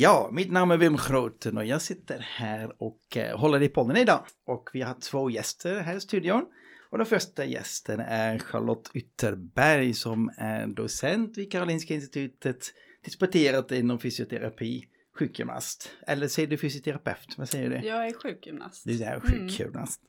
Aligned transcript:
Ja, 0.00 0.30
mitt 0.32 0.52
namn 0.52 0.70
är 0.70 0.76
Wim 0.76 0.98
Groten 1.08 1.58
och 1.58 1.64
jag 1.64 1.82
sitter 1.82 2.18
här 2.18 2.82
och 2.82 3.16
eh, 3.16 3.38
håller 3.38 3.62
i 3.62 3.68
podden 3.68 3.96
idag. 3.96 4.24
Och 4.46 4.70
vi 4.72 4.82
har 4.82 4.94
två 4.94 5.30
gäster 5.30 5.80
här 5.80 5.96
i 5.96 6.00
studion. 6.00 6.44
Och 6.90 6.98
den 6.98 7.06
första 7.06 7.44
gästen 7.44 8.00
är 8.00 8.38
Charlotte 8.38 8.90
Ytterberg 8.94 9.94
som 9.94 10.30
är 10.36 10.66
docent 10.66 11.38
vid 11.38 11.52
Karolinska 11.52 11.94
Institutet, 11.94 12.66
disputerat 13.04 13.72
inom 13.72 13.98
fysioterapi, 13.98 14.84
sjukgymnast. 15.18 15.90
Eller 16.06 16.28
säger 16.28 16.48
du 16.48 16.56
fysioterapeut? 16.56 17.34
Vad 17.36 17.48
säger 17.48 17.70
du? 17.70 17.88
Jag 17.88 18.06
är 18.06 18.12
sjukgymnast. 18.12 18.84
Du 18.84 19.02
är 19.04 19.20
sjukgymnast. 19.20 20.00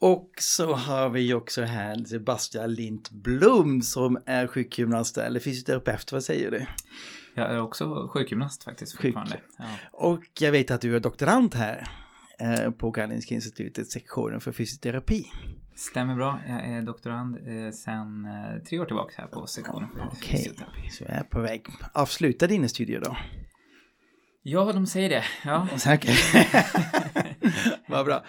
Och 0.00 0.30
så 0.40 0.72
har 0.72 1.10
vi 1.10 1.34
också 1.34 1.62
här 1.62 2.04
Sebastian 2.04 2.74
Lindblom 2.74 3.82
som 3.82 4.18
är 4.26 4.46
sjukgymnast 4.46 5.18
eller 5.18 5.40
fysioterapeut. 5.40 6.12
Vad 6.12 6.24
säger 6.24 6.50
du? 6.50 6.66
Jag 7.34 7.50
är 7.50 7.60
också 7.60 8.08
sjukgymnast 8.08 8.64
faktiskt 8.64 8.96
fortfarande. 8.96 9.40
Ja. 9.58 9.64
Och 9.92 10.24
jag 10.40 10.52
vet 10.52 10.70
att 10.70 10.80
du 10.80 10.96
är 10.96 11.00
doktorand 11.00 11.54
här 11.54 11.88
eh, 12.38 12.70
på 12.70 12.92
Karolinska 12.92 13.34
institutet, 13.34 13.90
sektionen 13.90 14.40
för 14.40 14.52
fysioterapi. 14.52 15.24
Stämmer 15.74 16.14
bra. 16.14 16.40
Jag 16.48 16.66
är 16.68 16.82
doktorand 16.82 17.36
eh, 17.36 17.70
sedan 17.70 18.24
eh, 18.24 18.58
tre 18.62 18.78
år 18.78 18.84
tillbaka 18.86 19.12
här 19.16 19.26
på 19.28 19.46
sektionen 19.46 19.88
för 19.94 20.06
Okej, 20.12 20.38
fysioterapi. 20.38 20.88
så 20.90 21.04
jag 21.04 21.12
är 21.12 21.22
på 21.22 21.40
väg. 21.40 21.66
Avsluta 21.92 22.46
dina 22.46 22.68
studier 22.68 23.00
då. 23.00 23.16
Ja, 24.42 24.72
de 24.72 24.86
säger 24.86 25.08
det. 25.08 25.24
Ja. 25.44 25.68
Okej. 25.94 26.16
Vad 27.88 28.06
bra. 28.06 28.24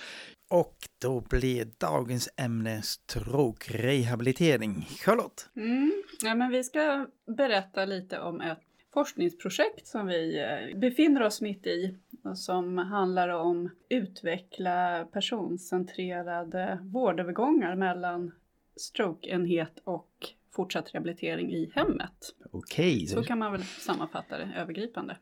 Och 0.49 0.75
då 1.01 1.21
blir 1.21 1.67
dagens 1.77 2.29
ämne 2.37 2.81
stroke-rehabilitering. 2.81 4.87
Charlotte? 4.99 5.49
Mm. 5.55 5.93
Ja, 6.23 6.35
men 6.35 6.51
vi 6.51 6.63
ska 6.63 7.07
berätta 7.37 7.85
lite 7.85 8.19
om 8.19 8.41
ett 8.41 8.64
forskningsprojekt 8.95 9.87
som 9.87 10.07
vi 10.07 10.39
eh, 10.39 10.79
befinner 10.79 11.21
oss 11.23 11.41
mitt 11.41 11.67
i 11.67 11.97
och 12.23 12.37
som 12.37 12.77
handlar 12.77 13.29
om 13.29 13.69
utveckla 13.89 15.05
personcentrerade 15.13 16.79
vårdövergångar 16.81 17.75
mellan 17.75 18.31
strokeenhet 18.75 19.79
och 19.83 20.09
fortsatt 20.55 20.93
rehabilitering 20.93 21.51
i 21.51 21.71
hemmet. 21.75 22.35
Okej, 22.51 23.07
Så 23.07 23.23
kan 23.23 23.39
man 23.39 23.51
väl 23.51 23.63
sammanfatta 23.63 24.37
det 24.37 24.53
övergripande. 24.57 25.17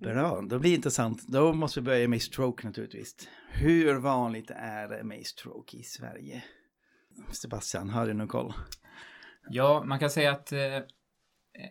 bra. 0.00 0.40
Då 0.42 0.58
blir 0.58 0.70
det 0.70 0.76
intressant. 0.76 1.26
Då 1.28 1.52
måste 1.52 1.80
vi 1.80 1.84
börja 1.84 2.08
med 2.08 2.22
stroke 2.22 2.66
naturligtvis. 2.66 3.28
Hur 3.52 3.94
vanligt 3.94 4.50
är 4.54 4.88
det 4.88 5.04
med 5.04 5.26
stroke 5.26 5.76
i 5.76 5.82
Sverige? 5.82 6.44
Sebastian, 7.32 7.88
har 7.90 8.06
du 8.06 8.12
någon 8.14 8.28
koll? 8.28 8.52
ja, 9.50 9.82
man 9.86 9.98
kan 9.98 10.10
säga 10.10 10.30
att 10.32 10.52
eh, 10.52 10.58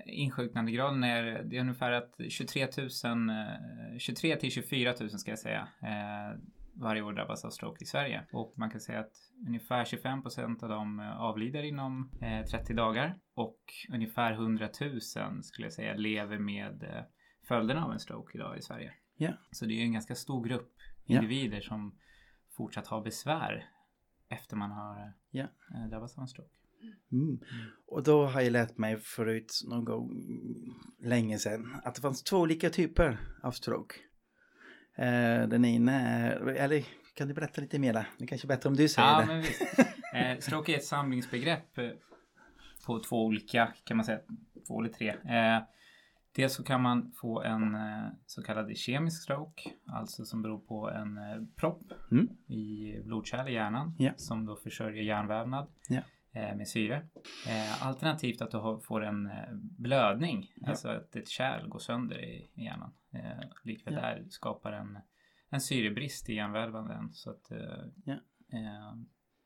insjuknandegraden 0.05 1.03
är, 1.03 1.43
det 1.43 1.57
är 1.57 1.61
ungefär 1.61 1.91
att 1.91 2.15
23 2.29 2.67
000, 3.03 3.29
eh, 3.29 3.97
23 3.97 4.35
till 4.35 4.51
24 4.51 4.93
000 4.99 5.09
ska 5.09 5.31
jag 5.31 5.39
säga, 5.39 5.67
eh, 5.81 6.39
varje 6.79 7.01
år 7.01 7.13
drabbas 7.13 7.45
av 7.45 7.49
stroke 7.49 7.83
i 7.83 7.87
Sverige. 7.87 8.23
Och 8.31 8.53
man 8.57 8.69
kan 8.69 8.81
säga 8.81 8.99
att 8.99 9.13
ungefär 9.47 9.85
25 9.85 10.21
procent 10.21 10.63
av 10.63 10.69
dem 10.69 10.99
eh, 10.99 11.21
avlider 11.21 11.63
inom 11.63 12.11
eh, 12.21 12.45
30 12.45 12.73
dagar 12.73 13.19
och 13.33 13.59
ungefär 13.89 14.33
100 14.33 14.69
000 14.81 15.01
skulle 15.43 15.65
jag 15.65 15.73
säga 15.73 15.93
lever 15.93 16.39
med 16.39 16.83
eh, 16.83 17.03
följderna 17.47 17.85
av 17.85 17.91
en 17.91 17.99
stroke 17.99 18.37
idag 18.37 18.57
i 18.57 18.61
Sverige. 18.61 18.93
Ja. 19.17 19.31
Så 19.51 19.65
det 19.65 19.73
är 19.73 19.83
en 19.83 19.93
ganska 19.93 20.15
stor 20.15 20.43
grupp 20.43 20.73
individer 21.05 21.61
som 21.61 21.99
fortsatt 22.57 22.87
har 22.87 23.01
besvär 23.01 23.69
efter 24.29 24.55
man 24.55 24.71
har 24.71 25.13
eh, 25.33 25.89
drabbats 25.89 26.17
av 26.17 26.21
en 26.21 26.27
stroke. 26.27 26.57
Mm. 27.11 27.39
Och 27.87 28.03
då 28.03 28.25
har 28.25 28.41
jag 28.41 28.51
lärt 28.51 28.77
mig 28.77 28.97
förut 28.97 29.61
någon 29.67 29.85
gång 29.85 30.11
länge 31.03 31.37
sedan 31.39 31.75
att 31.83 31.95
det 31.95 32.01
fanns 32.01 32.23
två 32.23 32.37
olika 32.37 32.69
typer 32.69 33.17
av 33.43 33.51
stroke. 33.51 33.95
Eh, 34.95 35.47
den 35.47 35.65
ena 35.65 35.91
är, 35.91 36.31
eller 36.47 36.83
kan 37.13 37.27
du 37.27 37.33
berätta 37.33 37.61
lite 37.61 37.79
mer? 37.79 37.93
Det 37.93 38.23
är 38.23 38.27
kanske 38.27 38.45
är 38.45 38.49
bättre 38.49 38.69
om 38.69 38.75
du 38.75 38.87
säger 38.89 39.07
Ja, 39.07 39.19
det. 39.21 39.25
men 39.27 39.41
visst. 39.41 39.61
Eh, 40.13 40.37
stroke 40.39 40.71
är 40.73 40.77
ett 40.77 40.85
samlingsbegrepp 40.85 41.77
eh, 41.77 41.89
på 42.85 42.99
två 42.99 43.25
olika, 43.25 43.73
kan 43.83 43.97
man 43.97 44.05
säga, 44.05 44.19
två 44.67 44.79
eller 44.81 44.89
tre. 44.93 45.09
Eh, 45.09 45.63
dels 46.35 46.53
så 46.53 46.63
kan 46.63 46.81
man 46.81 47.11
få 47.21 47.41
en 47.41 47.75
eh, 47.75 48.07
så 48.25 48.43
kallad 48.43 48.77
kemisk 48.77 49.23
stroke, 49.23 49.69
alltså 49.85 50.25
som 50.25 50.41
beror 50.41 50.59
på 50.59 50.89
en 50.89 51.17
eh, 51.17 51.23
propp 51.55 51.81
Mm. 52.11 52.27
i 52.47 52.93
blodkärl 53.03 53.47
i 53.49 53.53
hjärnan 53.53 53.93
Ja. 53.97 54.11
som 54.17 54.45
då 54.45 54.55
försörjer 54.55 55.03
hjärnvävnad 55.03 55.67
Ja. 55.89 56.01
Eh, 56.37 56.55
med 56.55 56.67
syre. 56.67 57.07
Eh, 57.47 57.87
alternativt 57.87 58.41
att 58.41 58.51
du 58.51 58.79
får 58.87 59.03
en 59.03 59.25
eh, 59.27 59.53
blödning, 59.77 60.51
Ja. 60.55 60.69
alltså 60.69 60.89
att 60.89 61.15
ett 61.15 61.27
kärl 61.29 61.67
går 61.67 61.79
sönder 61.79 62.23
i, 62.23 62.51
hjärnan. 62.55 62.93
Likväl 63.63 63.93
Ja. 63.93 64.01
där 64.01 64.25
skapar 64.29 64.71
en, 64.71 64.99
en 65.49 65.61
syrebrist 65.61 66.29
i 66.29 66.33
hjärnvävnaden 66.33 67.13
så 67.13 67.29
att 67.31 67.51
Ja. 68.05 68.15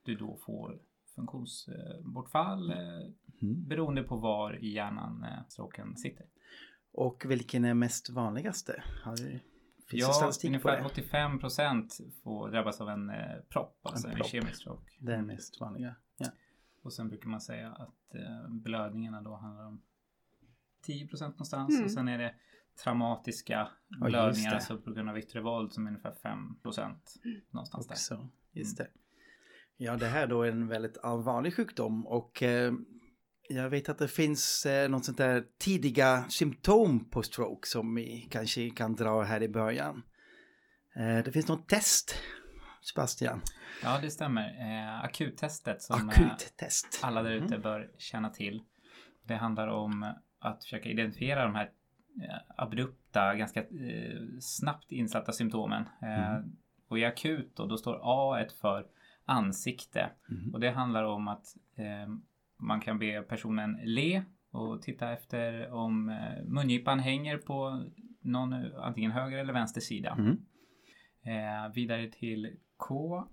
du 0.06 0.16
då 0.16 0.38
får 0.46 0.80
funktionsbortfall 1.16 2.72
eh, 2.72 2.78
Mm. 3.42 3.68
beroende 3.68 4.04
på 4.04 4.16
var 4.18 4.64
i 4.64 4.74
hjärnan 4.74 5.26
stroken 5.50 5.96
sitter. 5.98 6.26
Och 6.94 7.24
vilken 7.28 7.66
är 7.66 7.74
mest 7.74 8.10
vanligaste? 8.10 8.84
Har 9.04 9.16
du, 9.16 9.40
Ja, 9.92 10.32
ungefär 10.46 10.78
det? 10.78 10.86
85 10.86 11.40
procent 11.40 11.98
får 12.24 12.50
drabbas 12.52 12.82
av 12.82 12.90
en 12.90 13.10
eh, 13.10 13.16
propp, 13.50 13.80
alltså 13.84 14.08
en, 14.08 14.16
propp. 14.16 14.28
kemisk 14.28 14.56
stroke. 14.56 14.92
Det 15.00 15.14
är 15.16 15.22
mest 15.22 15.60
vanliga. 15.62 15.96
Och 16.84 16.94
sen 16.94 17.10
brukar 17.10 17.30
man 17.30 17.42
säga 17.42 17.72
att 17.72 18.16
eh, 18.16 18.50
blödningarna 18.50 19.22
då 19.22 19.36
handlar 19.36 19.66
om 19.68 19.82
10 20.82 21.08
procent 21.08 21.36
någonstans 21.36 21.74
Mm. 21.74 21.86
och 21.86 21.92
sen 21.92 22.08
är 22.08 22.18
det 22.18 22.36
traumatiska 22.84 23.68
just 23.90 24.02
blödningar, 24.02 24.54
alltså 24.54 24.78
på 24.78 24.92
grund 24.92 25.10
av 25.10 25.18
yttre 25.18 25.42
våld 25.42 25.74
som 25.74 25.86
är 25.86 25.90
ungefär 25.92 26.14
5 26.24 26.60
procent 26.62 27.14
någonstans 27.52 27.88
där. 27.88 27.94
Också. 27.94 28.30
Just 28.52 28.78
det. 28.78 28.88
Ja, 29.78 29.98
det 29.98 30.06
här 30.08 30.28
då 30.28 30.44
är 30.44 30.52
en 30.52 30.68
väldigt 30.68 30.98
allvarlig 30.98 31.56
sjukdom 31.56 32.08
och 32.08 32.44
eh, 32.44 32.74
jag 33.50 33.70
vet 33.70 33.90
att 33.90 33.98
det 33.98 34.08
finns 34.08 34.66
eh, 34.66 34.90
något 34.90 35.06
sånt 35.06 35.18
där 35.18 35.46
tidiga 35.60 36.26
symptom 36.30 37.10
på 37.10 37.24
stroke 37.24 37.68
som 37.68 37.96
vi 37.96 38.28
kanske 38.32 38.70
kan 38.70 38.96
dra 38.96 39.22
här 39.22 39.44
i 39.44 39.50
början. 39.50 40.04
Eh, 40.96 41.24
det 41.26 41.32
finns 41.32 41.48
något 41.48 41.70
test, 41.70 42.16
Sebastian. 42.82 43.42
Ja, 43.84 44.00
det 44.02 44.10
stämmer. 44.10 44.48
Eh, 44.60 45.04
akuttestet 45.04 45.82
som 45.82 46.10
eh, 46.10 46.20
Akuttest. 46.20 47.00
alla 47.04 47.24
där 47.24 47.32
ute 47.32 47.58
bör 47.58 47.92
känna 47.98 48.30
till. 48.30 48.64
Det 49.28 49.36
handlar 49.36 49.68
om 49.68 50.14
att 50.40 50.64
försöka 50.64 50.90
identifiera 50.90 51.44
de 51.44 51.56
här 51.56 51.72
eh, 52.22 52.38
abrupta, 52.58 53.36
ganska 53.36 53.60
eh, 53.60 54.20
snabbt 54.40 54.92
insatta 54.92 55.32
symptomen. 55.32 55.82
Eh, 56.02 56.40
Och 56.88 57.00
i 57.00 57.06
akut 57.06 57.56
då, 57.56 57.66
då 57.66 57.78
står 57.78 58.00
A 58.04 58.46
för 58.62 58.86
ansikte. 59.26 60.10
Mhm. 60.30 60.54
Och 60.54 60.60
det 60.60 60.72
handlar 60.72 61.04
om 61.04 61.28
att 61.28 61.46
eh, 61.76 62.14
man 62.58 62.82
kan 62.82 63.00
be 63.00 63.22
personen 63.22 63.80
le 63.84 64.24
och 64.52 64.82
titta 64.82 65.12
efter 65.12 65.72
om 65.74 66.10
eh, 66.10 66.44
mungipan 66.46 67.00
hänger 67.00 67.38
på 67.38 67.86
någon 68.22 68.54
antingen 68.76 69.12
höger 69.12 69.38
eller 69.38 69.54
vänster 69.54 69.82
sida. 69.82 70.18
Mm. 70.20 70.38
Eh, 71.24 71.74
vidare 71.74 72.08
till 72.08 72.58
K 72.82 73.24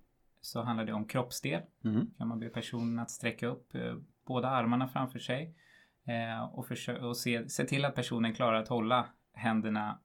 så 0.41 0.63
handlar 0.63 0.85
det 0.85 0.93
om 0.93 1.05
kroppsdel 1.05 1.63
Mm. 1.85 2.11
kan 2.19 2.29
man 2.29 2.39
be 2.41 2.49
personen 2.49 2.99
att 2.99 3.11
sträcka 3.11 3.47
upp 3.47 3.75
eh, 3.75 3.97
båda 4.27 4.49
armarna 4.49 4.89
framför 4.89 5.19
sig 5.19 5.55
eh, 6.05 6.43
och, 6.45 6.67
och 7.03 7.17
se, 7.17 7.49
se 7.49 7.65
till 7.65 7.85
att 7.85 7.95
personen 7.95 8.35
klarar 8.35 8.63
att 8.63 8.69
hålla 8.69 9.07
händerna 9.33 9.99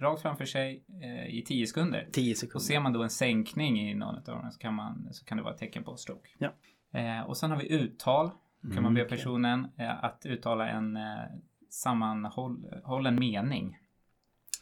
rakt 0.00 0.22
framför 0.22 0.44
sig 0.44 0.84
eh, 1.02 1.26
i 1.26 1.42
10 1.46 1.66
sekunder. 1.66 2.08
10 2.12 2.32
Och 2.32 2.36
sekunder. 2.38 2.64
ser 2.64 2.80
man 2.80 2.92
då 2.92 3.02
en 3.02 3.10
sänkning 3.10 3.80
i 3.80 3.94
någon 3.94 4.14
av 4.16 4.22
dem 4.24 4.50
så 4.52 4.58
kan, 4.58 4.74
man, 4.74 5.08
så 5.12 5.24
kan 5.24 5.36
det 5.36 5.42
vara 5.44 5.54
ett 5.54 5.60
tecken 5.60 5.84
på 5.84 5.96
stroke. 5.96 6.28
Ja. 6.38 6.50
Eh, 7.00 7.20
och 7.20 7.36
sen 7.36 7.50
har 7.50 7.58
vi 7.58 7.72
uttal. 7.72 8.30
Kan 8.74 8.82
man 8.82 8.94
be 8.94 9.00
Mm, 9.00 9.08
personen 9.10 9.68
eh, 9.76 10.04
att 10.04 10.26
uttala 10.26 10.68
en 10.68 10.96
eh, 10.96 11.02
sammanhållen 11.68 13.18
mening 13.18 13.78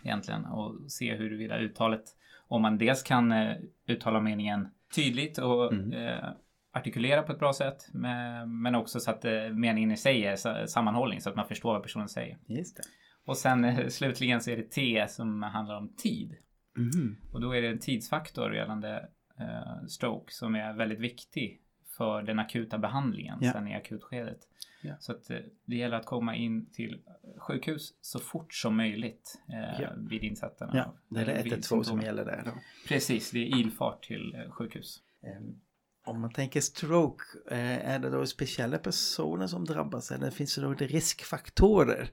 egentligen 0.02 0.44
och 0.44 0.90
se 0.92 1.16
huruvida 1.16 1.58
uttalet, 1.58 2.04
om 2.48 2.62
man 2.62 2.78
dels 2.78 3.02
kan 3.02 3.32
eh, 3.32 3.56
uttala 3.86 4.20
meningen 4.20 4.68
tydligt 4.94 5.38
och 5.38 5.72
Mm. 5.72 5.92
eh, 5.92 6.24
artikulera 6.72 7.22
på 7.22 7.32
ett 7.32 7.38
bra 7.38 7.52
sätt. 7.52 7.88
Men, 7.92 8.62
men 8.62 8.74
också 8.74 9.00
så 9.00 9.10
att 9.10 9.24
eh, 9.24 9.48
meningen 9.52 9.90
i 9.92 9.96
sig 9.96 10.24
är 10.26 10.36
sa- 10.36 10.66
sammanhållning 10.66 11.20
så 11.20 11.30
att 11.30 11.36
man 11.36 11.48
förstår 11.48 11.72
vad 11.72 11.82
personen 11.82 12.08
säger. 12.08 12.38
Just 12.46 12.76
det. 12.76 12.82
Och 13.26 13.36
sen 13.36 13.64
eh, 13.64 13.86
slutligen 13.88 14.40
så 14.40 14.50
är 14.50 14.56
det 14.56 14.70
T 14.70 15.04
som 15.08 15.42
handlar 15.42 15.76
om 15.76 15.94
tid. 15.96 16.34
Mhm. 16.76 17.16
Och 17.32 17.40
då 17.40 17.52
är 17.56 17.62
det 17.62 17.68
en 17.68 17.78
tidsfaktor 17.78 18.54
gällande 18.54 19.08
eh, 19.40 19.84
stroke 19.88 20.32
som 20.32 20.54
är 20.54 20.72
väldigt 20.72 21.00
viktig 21.00 21.60
för 21.98 22.22
den 22.22 22.38
akuta 22.38 22.78
behandlingen 22.78 23.38
Ja. 23.40 23.52
sen 23.52 23.68
i 23.68 23.74
akutskedet. 23.74 24.38
Ja. 24.82 24.94
Så 25.00 25.12
att 25.12 25.30
eh, 25.30 25.38
det 25.64 25.76
gäller 25.76 25.96
att 25.96 26.06
komma 26.06 26.36
in 26.36 26.70
till 26.70 27.00
sjukhus 27.38 27.94
så 28.00 28.18
fort 28.18 28.54
som 28.54 28.76
möjligt 28.76 29.38
eh, 29.48 29.80
Ja. 29.82 29.90
vid 29.96 30.22
insättarna. 30.24 30.72
Ja, 30.76 30.94
det 31.08 31.20
är 31.20 31.24
det 31.26 31.32
Eller 31.32 31.42
vid 31.42 31.52
112 31.52 31.82
som 31.82 32.00
gäller 32.00 32.24
där 32.24 32.42
då. 32.44 32.50
Precis, 32.88 33.30
det 33.30 33.38
är 33.38 33.58
ilfart 33.58 34.04
till 34.04 34.34
eh, 34.34 34.50
sjukhus. 34.50 35.02
Ehm, 35.22 35.60
Om 36.04 36.20
man 36.20 36.32
tänker 36.32 36.60
stroke, 36.60 37.24
eh, 37.50 37.88
är 37.90 37.98
det 37.98 38.10
då 38.10 38.26
speciella 38.26 38.78
personer 38.78 39.46
som 39.46 39.64
drabbas 39.64 40.10
eller 40.10 40.30
finns 40.30 40.54
det 40.54 40.60
då 40.60 40.74
riskfaktorer 40.74 42.10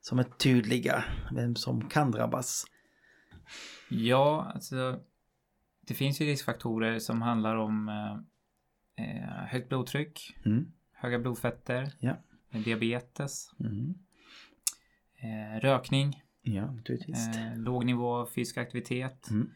som 0.00 0.18
är 0.18 0.24
tydliga, 0.24 1.04
vem 1.34 1.56
som 1.56 1.88
kan 1.88 2.10
drabbas? 2.10 2.64
Ja, 3.88 4.52
alltså 4.54 5.00
det 5.80 5.94
finns 5.94 6.20
ju 6.20 6.26
riskfaktorer 6.26 6.98
som 6.98 7.22
handlar 7.22 7.56
om 7.56 7.88
eh, 7.88 8.18
eh, 8.96 9.44
högt 9.48 9.68
blodtryck, 9.68 10.36
Mm. 10.46 10.72
höga 10.92 11.18
blodfetter, 11.18 11.92
Ja. 12.00 12.16
diabetes, 12.50 13.50
Mm. 13.60 13.94
eh, 15.18 15.60
rökning, 15.60 16.22
Ja, 16.42 16.62
eh, 16.88 17.56
låg 17.56 17.84
nivå 17.84 18.14
av 18.14 18.26
fysisk 18.26 18.56
aktivitet. 18.56 19.28
Mm. 19.30 19.50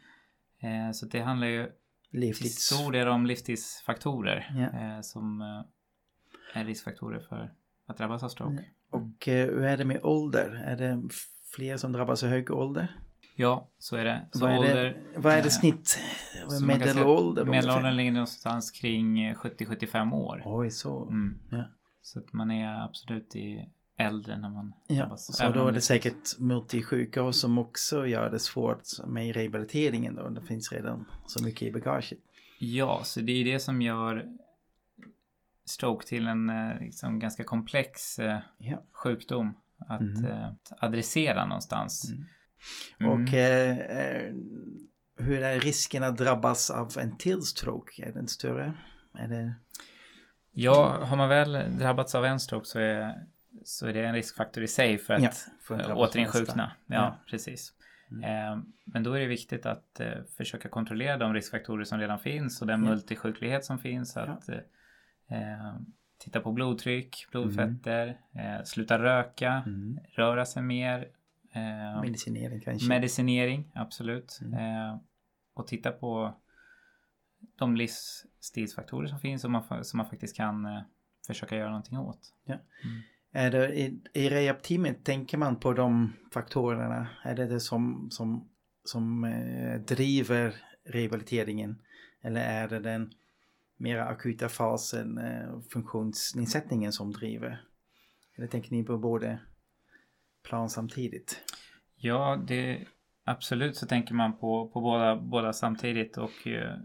Eh, 0.60 0.92
så 0.92 1.06
det 1.06 1.20
handlar 1.20 1.46
ju 1.46 1.66
till 2.10 2.20
Livstids... 2.20 2.54
stor 2.62 2.92
del 2.92 3.08
om 3.08 3.26
livstidsfaktorer 3.26 4.50
Ja. 4.54 4.80
eh, 4.80 5.00
som 5.00 5.40
eh, 5.40 6.60
är 6.60 6.64
riskfaktorer 6.64 7.20
för 7.20 7.54
att 7.86 7.96
drabbas 7.98 8.22
av 8.22 8.28
stroke. 8.28 8.64
Och 8.90 9.28
eh, 9.28 9.46
hur 9.46 9.62
är 9.64 9.76
det 9.76 9.84
med 9.84 10.00
ålder? 10.02 10.50
Är 10.66 10.76
det 10.76 11.02
fler 11.54 11.76
som 11.76 11.92
drabbas 11.92 12.22
i 12.22 12.26
hög 12.26 12.50
ålder? 12.50 13.00
Ja, 13.40 13.68
så 13.78 13.96
är 13.96 14.04
det. 14.04 14.28
Så 14.32 14.38
vad, 14.40 14.50
är 14.54 14.58
ålder, 14.58 14.84
det 14.84 15.20
vad 15.20 15.32
är 15.32 15.36
det 15.36 15.42
eh, 15.48 15.50
snitt? 15.50 15.98
att 16.46 16.62
Medelålder? 16.62 17.44
Medelåldern 17.44 17.96
ligger 17.96 18.12
någonstans 18.12 18.70
kring 18.70 19.34
70-75 19.34 20.12
år. 20.14 20.42
Oj, 20.44 20.70
så. 20.70 21.06
Mm. 21.08 21.38
Ja. 21.50 21.64
Så 22.02 22.18
att 22.18 22.32
man 22.32 22.50
är 22.50 22.84
absolut 22.84 23.36
i 23.36 23.68
äldre 23.98 24.38
när 24.38 24.48
man 24.50 24.72
Ja, 24.88 24.96
drabbas. 24.96 25.36
så 25.36 25.48
då 25.52 25.66
är 25.66 25.72
det 25.72 25.80
säkert 25.80 26.38
multisjuka 26.38 27.32
som 27.32 27.58
också 27.58 28.06
gör 28.06 28.30
det 28.30 28.38
svårt 28.38 28.82
med 29.06 29.34
rehabiliteringen 29.36 30.14
då. 30.14 30.28
Det 30.28 30.42
finns 30.42 30.72
redan 30.72 31.04
så 31.26 31.44
mycket 31.44 31.62
i 31.62 31.72
bagaget. 31.72 32.18
Ja, 32.58 33.00
så 33.04 33.20
det 33.20 33.32
är 33.32 33.44
det 33.44 33.58
som 33.60 33.82
gör 33.82 34.26
stroke 35.64 36.06
till 36.06 36.26
en 36.26 36.50
eh, 36.50 36.80
liksom, 36.80 37.18
ganska 37.18 37.44
komplex 37.44 38.18
eh, 38.18 38.38
Ja. 38.58 38.82
sjukdom 38.92 39.54
att 39.78 40.00
Mhm. 40.00 40.24
eh, 40.24 40.46
att 40.48 40.72
adressera 40.84 41.46
någonstans. 41.46 42.10
Mm. 42.10 42.24
Mm. 43.00 43.12
Och 43.12 43.34
eh, 43.34 43.78
eh, 43.78 44.32
hur 45.18 45.42
är 45.42 45.60
risken 45.60 46.02
att 46.02 46.16
drabbas 46.18 46.70
av 46.70 46.92
en 46.98 47.16
till 47.16 47.42
stroke? 47.42 48.02
Är 48.08 48.12
den 48.12 48.28
större? 48.28 48.72
Är 49.18 49.28
det... 49.28 49.54
Ja, 50.52 51.04
har 51.04 51.16
man 51.16 51.28
väl 51.28 51.52
drabbats 51.78 52.14
av 52.14 52.24
en 52.24 52.40
stroke 52.40 52.66
så 52.66 52.78
är, 52.78 53.14
så 53.64 53.86
är 53.86 53.92
det 53.92 54.04
en 54.04 54.14
riskfaktor 54.14 54.62
i 54.64 54.68
sig 54.68 54.98
för 54.98 55.14
att 55.14 55.22
Ja, 55.22 55.30
för 55.62 55.92
återinsjukna. 55.94 56.72
Ja, 56.86 56.94
Ja. 56.94 57.18
precis. 57.30 57.72
Mm. 58.10 58.24
Eh, 58.24 58.62
men 58.84 59.02
då 59.02 59.12
är 59.12 59.20
det 59.20 59.26
viktigt 59.26 59.66
att 59.66 60.00
eh, 60.00 60.08
försöka 60.36 60.68
kontrollera 60.68 61.16
de 61.16 61.34
riskfaktorer 61.34 61.84
som 61.84 61.98
redan 61.98 62.18
finns 62.18 62.60
och 62.60 62.66
den 62.66 62.84
Ja. 62.84 62.90
multisjuklighet 62.90 63.64
som 63.64 63.78
finns. 63.78 64.16
Att 64.16 64.48
eh, 64.48 64.56
eh, 65.28 65.74
titta 66.18 66.40
på 66.40 66.52
blodtryck, 66.52 67.26
blodfetter, 67.30 68.18
eh, 68.34 68.64
sluta 68.64 69.02
röka, 69.02 69.62
Mm. 69.66 69.98
röra 70.16 70.46
sig 70.46 70.62
mer. 70.62 71.08
Eh, 71.52 72.00
Medicinering 72.00 72.60
kanske? 72.60 72.88
medicinering, 72.88 73.72
absolut. 73.74 74.40
Mm. 74.42 74.54
Eh, 74.54 74.98
och 75.54 75.66
titta 75.66 75.92
på 75.92 76.34
de 77.56 77.76
livsstilsfaktorer 77.76 79.06
som 79.06 79.18
finns 79.18 79.44
och 79.44 79.50
man, 79.50 79.84
som 79.84 79.96
man 79.96 80.06
faktiskt 80.06 80.36
kan 80.36 80.64
eh, 80.64 80.82
försöka 81.26 81.56
göra 81.56 81.68
någonting 81.68 81.98
åt. 81.98 82.34
Är 83.32 83.50
det, 83.50 83.78
i, 83.80 84.00
I 84.12 84.28
rehab-teamet 84.28 85.04
tänker 85.04 85.38
man 85.38 85.56
på 85.56 85.72
de 85.72 86.12
faktorerna? 86.32 87.08
Är 87.24 87.34
det 87.34 87.46
det 87.46 87.60
som, 87.60 88.08
som, 88.10 88.48
som 88.84 89.24
eh, 89.24 89.80
driver 89.80 90.54
rehabiliteringen? 90.84 91.82
Eller 92.22 92.40
är 92.40 92.68
det 92.68 92.80
den 92.80 93.12
mera 93.76 94.04
akuta 94.04 94.48
fasen, 94.48 95.18
eh, 95.18 95.60
funktionsnedsättningen 95.72 96.92
som 96.92 97.12
driver? 97.12 97.64
Eller 98.36 98.46
tänker 98.46 98.72
ni 98.72 98.84
på 98.84 98.98
både 98.98 99.38
plan 100.42 100.70
samtidigt? 100.70 101.40
Ja, 101.96 102.42
det, 102.48 102.84
absolut 103.24 103.76
så 103.76 103.86
tänker 103.86 104.14
man 104.14 104.38
på, 104.38 104.68
på 104.68 104.80
båda, 104.80 105.16
båda 105.16 105.52
samtidigt 105.52 106.16
och 106.18 106.46
eh, 106.46 106.76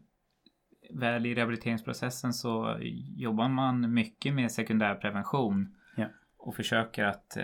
väl 0.94 1.25
i 1.25 1.36
rehabiliteringsprocessen 1.36 2.34
så 2.34 2.78
jobbar 3.16 3.50
man 3.50 3.94
mycket 3.94 4.34
med 4.34 4.52
sekundär 4.52 4.96
prevention 4.96 5.75
Ja. 5.98 6.06
och 6.38 6.56
försöker 6.56 7.04
att 7.04 7.38
eh, 7.38 7.44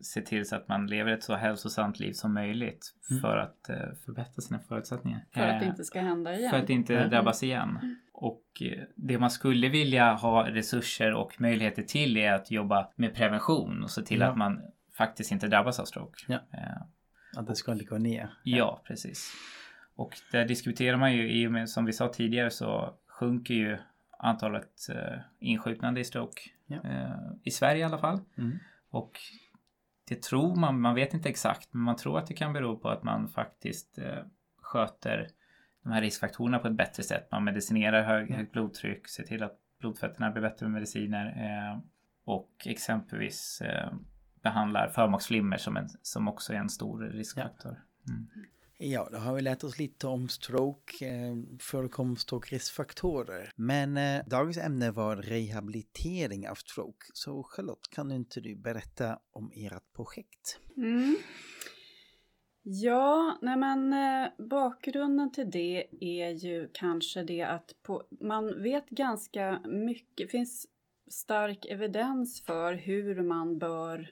se 0.00 0.20
till 0.20 0.48
så 0.48 0.56
att 0.56 0.68
man 0.68 0.86
lever 0.86 1.12
ett 1.12 1.22
så 1.22 1.34
hälsosamt 1.34 2.00
liv 2.00 2.12
som 2.12 2.34
möjligt 2.34 2.94
Mm. 3.10 3.20
för 3.20 3.36
att 3.36 3.68
eh, 3.68 3.76
förbättra 4.04 4.42
sina 4.42 4.60
förutsättningar. 4.60 5.24
För 5.34 5.40
att 5.40 5.60
det 5.60 5.64
Eh, 5.66 5.70
inte 5.70 5.84
ska 5.84 6.00
hända 6.00 6.34
igen. 6.38 6.50
För 6.50 6.58
att 6.58 6.70
inte 6.70 6.96
Mm. 6.96 7.10
drabbas 7.10 7.42
igen. 7.42 7.96
Och 8.12 8.44
eh, 8.62 8.82
det 8.96 9.18
man 9.18 9.30
skulle 9.30 9.68
vilja 9.68 10.12
ha 10.12 10.50
resurser 10.50 11.12
och 11.14 11.40
möjligheter 11.40 11.82
till 11.82 12.16
är 12.16 12.32
att 12.32 12.50
jobba 12.50 12.88
med 12.96 13.14
prevention 13.14 13.82
och 13.82 13.90
se 13.90 14.02
till 14.02 14.20
Ja. 14.20 14.26
att 14.26 14.36
man 14.36 14.60
faktiskt 14.96 15.32
inte 15.32 15.48
drabbas 15.48 15.80
av 15.80 15.84
stroke. 15.84 16.24
Ja. 16.28 16.38
Eh, 16.52 16.82
Att 17.36 17.46
det 17.46 17.56
ska 17.56 17.74
gå 17.74 17.98
ner? 17.98 18.34
Ja, 18.42 18.82
precis. 18.86 19.32
Och 19.94 20.18
där 20.32 20.44
diskuterar 20.44 20.96
man 20.96 21.12
ju, 21.12 21.30
i 21.30 21.46
och 21.46 21.52
med, 21.52 21.70
som 21.70 21.84
vi 21.84 21.92
sa 21.92 22.08
tidigare 22.08 22.50
så 22.50 22.94
sjunker 23.06 23.54
ju 23.54 23.78
antalet 24.18 24.88
eh, 24.90 25.18
insjuknande 25.38 26.00
i 26.00 26.04
stroke. 26.04 26.40
Ja. 26.66 26.76
Eh, 26.84 27.16
I 27.42 27.50
Sverige 27.50 27.80
i 27.80 27.84
alla 27.84 27.98
fall. 27.98 28.20
Mm. 28.38 28.58
Och 28.90 29.20
det 30.08 30.22
tror 30.22 30.56
man, 30.56 30.80
man 30.80 30.94
vet 30.94 31.14
inte 31.14 31.28
exakt, 31.28 31.68
men 31.74 31.82
man 31.82 31.96
tror 31.96 32.18
att 32.18 32.26
det 32.26 32.34
kan 32.34 32.52
bero 32.52 32.78
på 32.78 32.88
att 32.88 33.02
man 33.02 33.28
faktiskt 33.28 33.98
eh, 33.98 34.24
sköter 34.62 35.28
de 35.82 35.92
här 35.92 36.00
riskfaktorerna 36.00 36.58
på 36.58 36.68
ett 36.68 36.74
bättre 36.76 37.02
sätt. 37.02 37.28
Man 37.30 37.44
medicinerar 37.44 38.02
hög, 38.02 38.30
högt 38.30 38.52
blodtryck, 38.52 39.08
ser 39.08 39.22
till 39.22 39.42
att 39.42 39.58
blodfetterna 39.78 40.30
blir 40.30 40.42
bättre 40.42 40.66
med 40.66 40.72
mediciner 40.72 41.26
eh, 41.26 41.80
och 42.24 42.50
exempelvis 42.64 43.60
eh, 43.60 43.92
behandlar 44.44 44.88
förmaksflimmer 44.88 45.56
som, 45.56 45.76
en, 45.76 45.88
som 46.02 46.28
också 46.28 46.52
är 46.52 46.56
en 46.56 46.70
stor 46.70 47.00
riskfaktor. 47.00 47.82
Mm. 48.08 48.28
Ja, 48.78 49.08
då 49.12 49.18
har 49.18 49.34
vi 49.34 49.42
lärt 49.42 49.64
oss 49.64 49.78
lite 49.78 50.06
om 50.06 50.28
stroke, 50.28 51.06
eh, 51.06 51.34
förekomst 51.60 52.32
och 52.32 52.52
riskfaktorer. 52.52 53.50
Men 53.56 53.96
eh, 53.96 54.22
dagens 54.26 54.58
ämne 54.58 54.90
var 54.90 55.16
rehabilitering 55.16 56.48
av 56.48 56.54
stroke. 56.54 57.06
Så 57.14 57.42
Charlotte, 57.42 57.88
kan 57.90 58.12
inte 58.12 58.40
du 58.40 58.56
berätta 58.56 59.18
om 59.32 59.50
ert 59.54 59.92
projekt? 59.96 60.60
Mm. 60.76 61.16
Ja, 62.62 63.38
nej 63.42 63.56
men 63.56 63.92
eh, 63.92 64.28
bakgrunden 64.38 65.32
till 65.32 65.50
det 65.50 65.86
är 66.00 66.30
ju 66.30 66.68
kanske 66.74 67.22
det 67.22 67.42
att 67.42 67.74
på, 67.82 68.02
man 68.20 68.62
vet 68.62 68.88
ganska 68.88 69.60
mycket, 69.64 70.30
finns 70.30 70.66
stark 71.10 71.66
evidens 71.66 72.42
för 72.42 72.74
hur 72.74 73.22
man 73.22 73.58
bör 73.58 74.10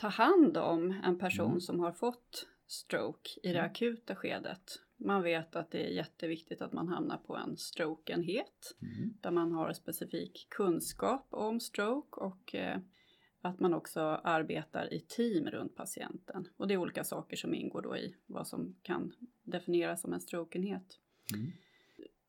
ta 0.00 0.08
hand 0.08 0.56
om 0.56 0.94
en 1.04 1.18
person 1.18 1.46
Mm. 1.48 1.60
som 1.60 1.80
har 1.80 1.92
fått 1.92 2.46
stroke 2.66 3.30
i 3.42 3.48
det 3.52 3.58
Mm. 3.58 3.70
akuta 3.70 4.16
skedet. 4.16 4.72
Man 4.96 5.22
vet 5.22 5.56
att 5.56 5.70
det 5.70 5.86
är 5.86 5.90
jätteviktigt 5.90 6.62
att 6.62 6.72
man 6.72 6.88
hamnar 6.88 7.16
på 7.18 7.36
en 7.36 7.56
strokeenhet 7.56 8.76
där 9.20 9.30
man 9.30 9.52
har 9.52 9.72
specifik 9.72 10.46
kunskap 10.50 11.26
om 11.30 11.60
stroke 11.60 12.20
och 12.20 12.54
eh, 12.54 12.78
att 13.42 13.60
man 13.60 13.74
också 13.74 14.00
arbetar 14.24 14.92
i 14.94 15.00
team 15.00 15.46
runt 15.50 15.76
patienten. 15.76 16.48
Och 16.56 16.68
det 16.68 16.74
är 16.74 16.78
olika 16.78 17.04
saker 17.04 17.36
som 17.36 17.54
ingår 17.54 17.82
då 17.82 17.96
i 17.96 18.16
vad 18.26 18.46
som 18.46 18.76
kan 18.82 19.12
definieras 19.42 20.00
som 20.00 20.12
en 20.12 20.20
strokeenhet. 20.20 20.98
Mm. 21.34 21.52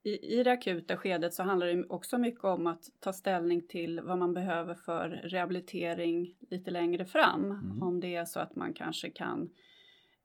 I, 0.04 0.40
I 0.40 0.44
det 0.44 0.52
akuta 0.52 0.98
skedet 0.98 1.34
så 1.34 1.44
handlar 1.44 1.68
det 1.68 1.86
också 1.90 2.18
mycket 2.18 2.44
om 2.44 2.68
att 2.68 2.84
ta 3.00 3.14
ställning 3.14 3.68
till 3.68 4.02
vad 4.02 4.18
man 4.18 4.34
behöver 4.34 4.76
för 4.76 5.10
rehabilitering 5.10 6.36
lite 6.50 6.72
längre 6.72 7.06
fram. 7.06 7.46
Mm. 7.52 7.84
Om 7.84 8.00
det 8.00 8.16
är 8.16 8.26
så 8.26 8.40
att 8.40 8.56
man 8.56 8.74
kanske 8.74 9.10
kan 9.10 9.50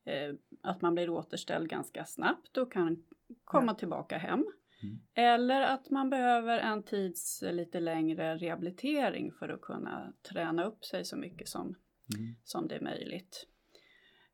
eh, 0.05 0.35
att 0.63 0.83
man 0.83 0.95
blir 0.95 1.11
återställd 1.11 1.71
ganska 1.71 2.05
snabbt 2.05 2.57
och 2.57 2.73
kan 2.73 3.05
komma 3.45 3.75
tillbaka 3.75 4.19
hem. 4.19 4.45
Mm. 4.83 4.99
Eller 5.15 5.61
att 5.61 5.91
man 5.91 6.11
behöver 6.11 6.59
en 6.59 6.83
tids 6.83 7.43
eh, 7.43 7.53
lite 7.53 7.81
längre 7.81 8.37
rehabilitering 8.37 9.33
för 9.33 9.49
att 9.49 9.61
kunna 9.61 10.13
träna 10.23 10.65
upp 10.65 10.85
sig 10.85 11.05
så 11.05 11.17
mycket 11.17 11.49
som, 11.49 11.75
Mm. 12.19 12.35
som 12.45 12.69
det 12.69 12.75
är 12.75 12.81
möjligt. 12.81 13.47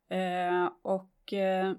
Eh, 0.09 0.69
och 0.81 1.33
eh, 1.33 1.73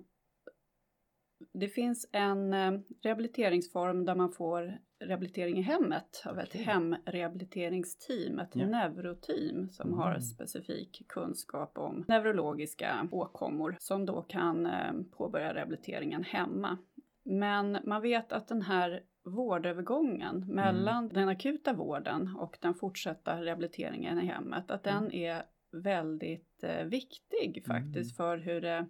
det 1.52 1.68
finns 1.68 2.08
en 2.12 2.54
eh, 2.54 2.72
rehabiliteringsform 3.02 4.04
där 4.04 4.14
man 4.14 4.32
får 4.32 4.78
rehabilitering 5.00 5.58
i 5.58 5.62
hemmet 5.62 6.22
av 6.26 6.38
ett 6.38 6.52
hemrehabiliteringsteam, 6.54 8.38
ett 8.38 8.56
Ja. 8.56 8.66
neuroteam 8.66 9.68
som 9.68 9.86
Mm. 9.88 9.98
har 9.98 10.18
specifik 10.20 11.02
kunskap 11.08 11.78
om 11.78 12.04
neurologiska 12.08 13.08
åkommor 13.12 13.76
som 13.78 14.06
då 14.06 14.22
kan 14.22 14.66
eh, 14.66 14.92
påbörja 15.16 15.54
rehabiliteringen 15.54 16.24
hemma. 16.24 16.78
Men 17.22 17.78
man 17.84 18.02
vet 18.02 18.32
att 18.32 18.48
den 18.48 18.62
här 18.62 19.02
vårdövergången 19.24 20.44
mellan 20.54 21.08
den 21.08 21.28
akuta 21.28 21.72
vården 21.72 22.36
och 22.38 22.58
den 22.60 22.74
fortsatta 22.74 23.44
rehabiliteringen 23.44 24.18
i 24.20 24.26
hemmet, 24.26 24.70
att 24.70 24.82
den 24.84 25.12
är 25.12 25.42
väldigt 25.72 26.64
eh, 26.64 26.84
viktig 26.84 27.64
faktiskt 27.66 28.16
för 28.16 28.38
hur 28.38 28.60
det 28.60 28.86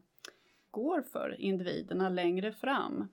går 0.74 1.02
för 1.02 1.40
individerna 1.40 2.08
längre 2.08 2.52
fram. 2.52 3.08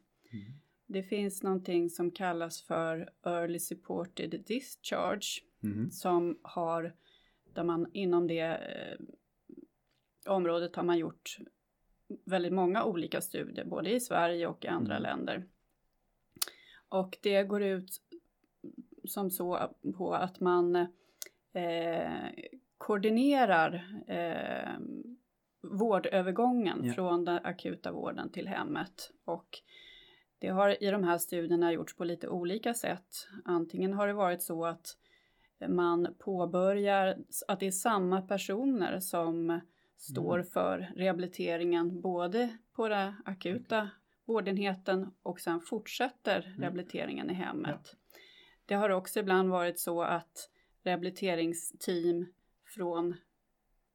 Det 0.87 1.03
finns 1.03 1.43
någonting 1.43 1.89
som 1.89 2.11
kallas 2.11 2.61
för 2.61 3.09
Early 3.25 3.59
Supported 3.59 4.43
Discharge 4.47 5.41
Mhm. 5.63 5.91
som 5.91 6.39
har, 6.41 6.95
där 7.53 7.63
man 7.63 7.87
inom 7.93 8.27
det 8.27 8.39
eh, 8.41 8.97
området 10.33 10.75
har 10.75 10.83
man 10.83 10.97
gjort 10.97 11.37
väldigt 12.25 12.53
många 12.53 12.83
olika 12.83 13.21
studier, 13.21 13.65
både 13.65 13.91
i 13.91 13.99
Sverige 13.99 14.47
och 14.47 14.65
i 14.65 14.67
andra 14.67 14.97
Mm. 14.97 15.03
länder. 15.03 15.45
Och 16.89 17.17
det 17.21 17.43
går 17.43 17.63
ut 17.63 18.01
som 19.05 19.29
så 19.29 19.75
på 19.97 20.13
att 20.13 20.39
man 20.39 20.75
eh, 21.53 22.29
koordinerar 22.77 24.01
eh, 24.07 24.79
vårdövergången 25.61 26.79
Ja. 26.83 26.93
från 26.93 27.25
den 27.25 27.39
akuta 27.45 27.91
vården 27.91 28.29
till 28.31 28.47
hemmet. 28.47 29.11
Och 29.25 29.47
det 30.39 30.47
har 30.47 30.83
i 30.83 30.91
de 30.91 31.03
här 31.03 31.17
studierna 31.17 31.73
gjorts 31.73 31.95
på 31.95 32.03
lite 32.03 32.27
olika 32.27 32.73
sätt. 32.73 33.27
Antingen 33.45 33.93
har 33.93 34.07
det 34.07 34.13
varit 34.13 34.41
så 34.41 34.65
att 34.65 34.97
man 35.67 36.15
påbörjar, 36.19 37.17
att 37.47 37.59
det 37.59 37.67
är 37.67 37.71
samma 37.71 38.21
personer 38.21 38.99
som 38.99 39.59
står 39.97 40.33
Mm. 40.39 40.45
för 40.45 40.91
rehabiliteringen 40.95 42.01
både 42.01 42.57
på 42.73 42.87
den 42.87 43.13
akuta 43.25 43.89
vårdenheten 44.25 45.11
och 45.23 45.39
sen 45.39 45.61
fortsätter 45.61 46.45
Mm. 46.47 46.61
rehabiliteringen 46.61 47.29
i 47.29 47.33
hemmet. 47.33 47.95
Det 48.65 48.75
har 48.75 48.89
också 48.89 49.19
ibland 49.19 49.49
varit 49.49 49.79
så 49.79 50.01
att 50.01 50.49
rehabiliteringsteam 50.83 52.25
från 52.65 53.15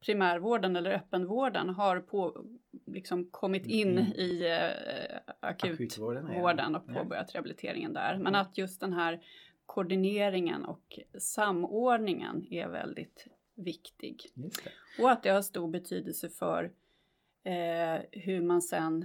primärvården 0.07 0.77
eller 0.77 0.91
öppenvården 0.91 1.69
har 1.69 2.01
på, 2.01 2.45
liksom 2.87 3.29
kommit 3.31 3.67
in 3.67 3.91
Mm. 3.99 4.13
i 4.13 4.47
eh, 4.47 5.19
akutvården 5.41 6.75
ja. 6.75 6.77
och 6.81 6.85
Ja. 6.95 7.03
påbörjat 7.03 7.35
rehabiliteringen 7.35 7.93
där. 7.93 8.19
Men 8.19 8.35
att 8.35 8.59
just 8.59 8.81
den 8.81 8.93
här 8.93 9.21
koordineringen 9.67 10.65
och 10.65 10.99
samordningen 11.19 12.47
är 12.51 12.69
väldigt 12.69 13.27
viktig. 13.55 14.31
Och 15.01 15.11
att 15.11 15.23
det 15.23 15.31
har 15.31 15.43
stor 15.43 15.69
betydelse 15.69 16.29
för 16.29 16.65
eh, 17.45 18.03
hur 18.13 18.41
man 18.41 18.63
sen 18.63 19.05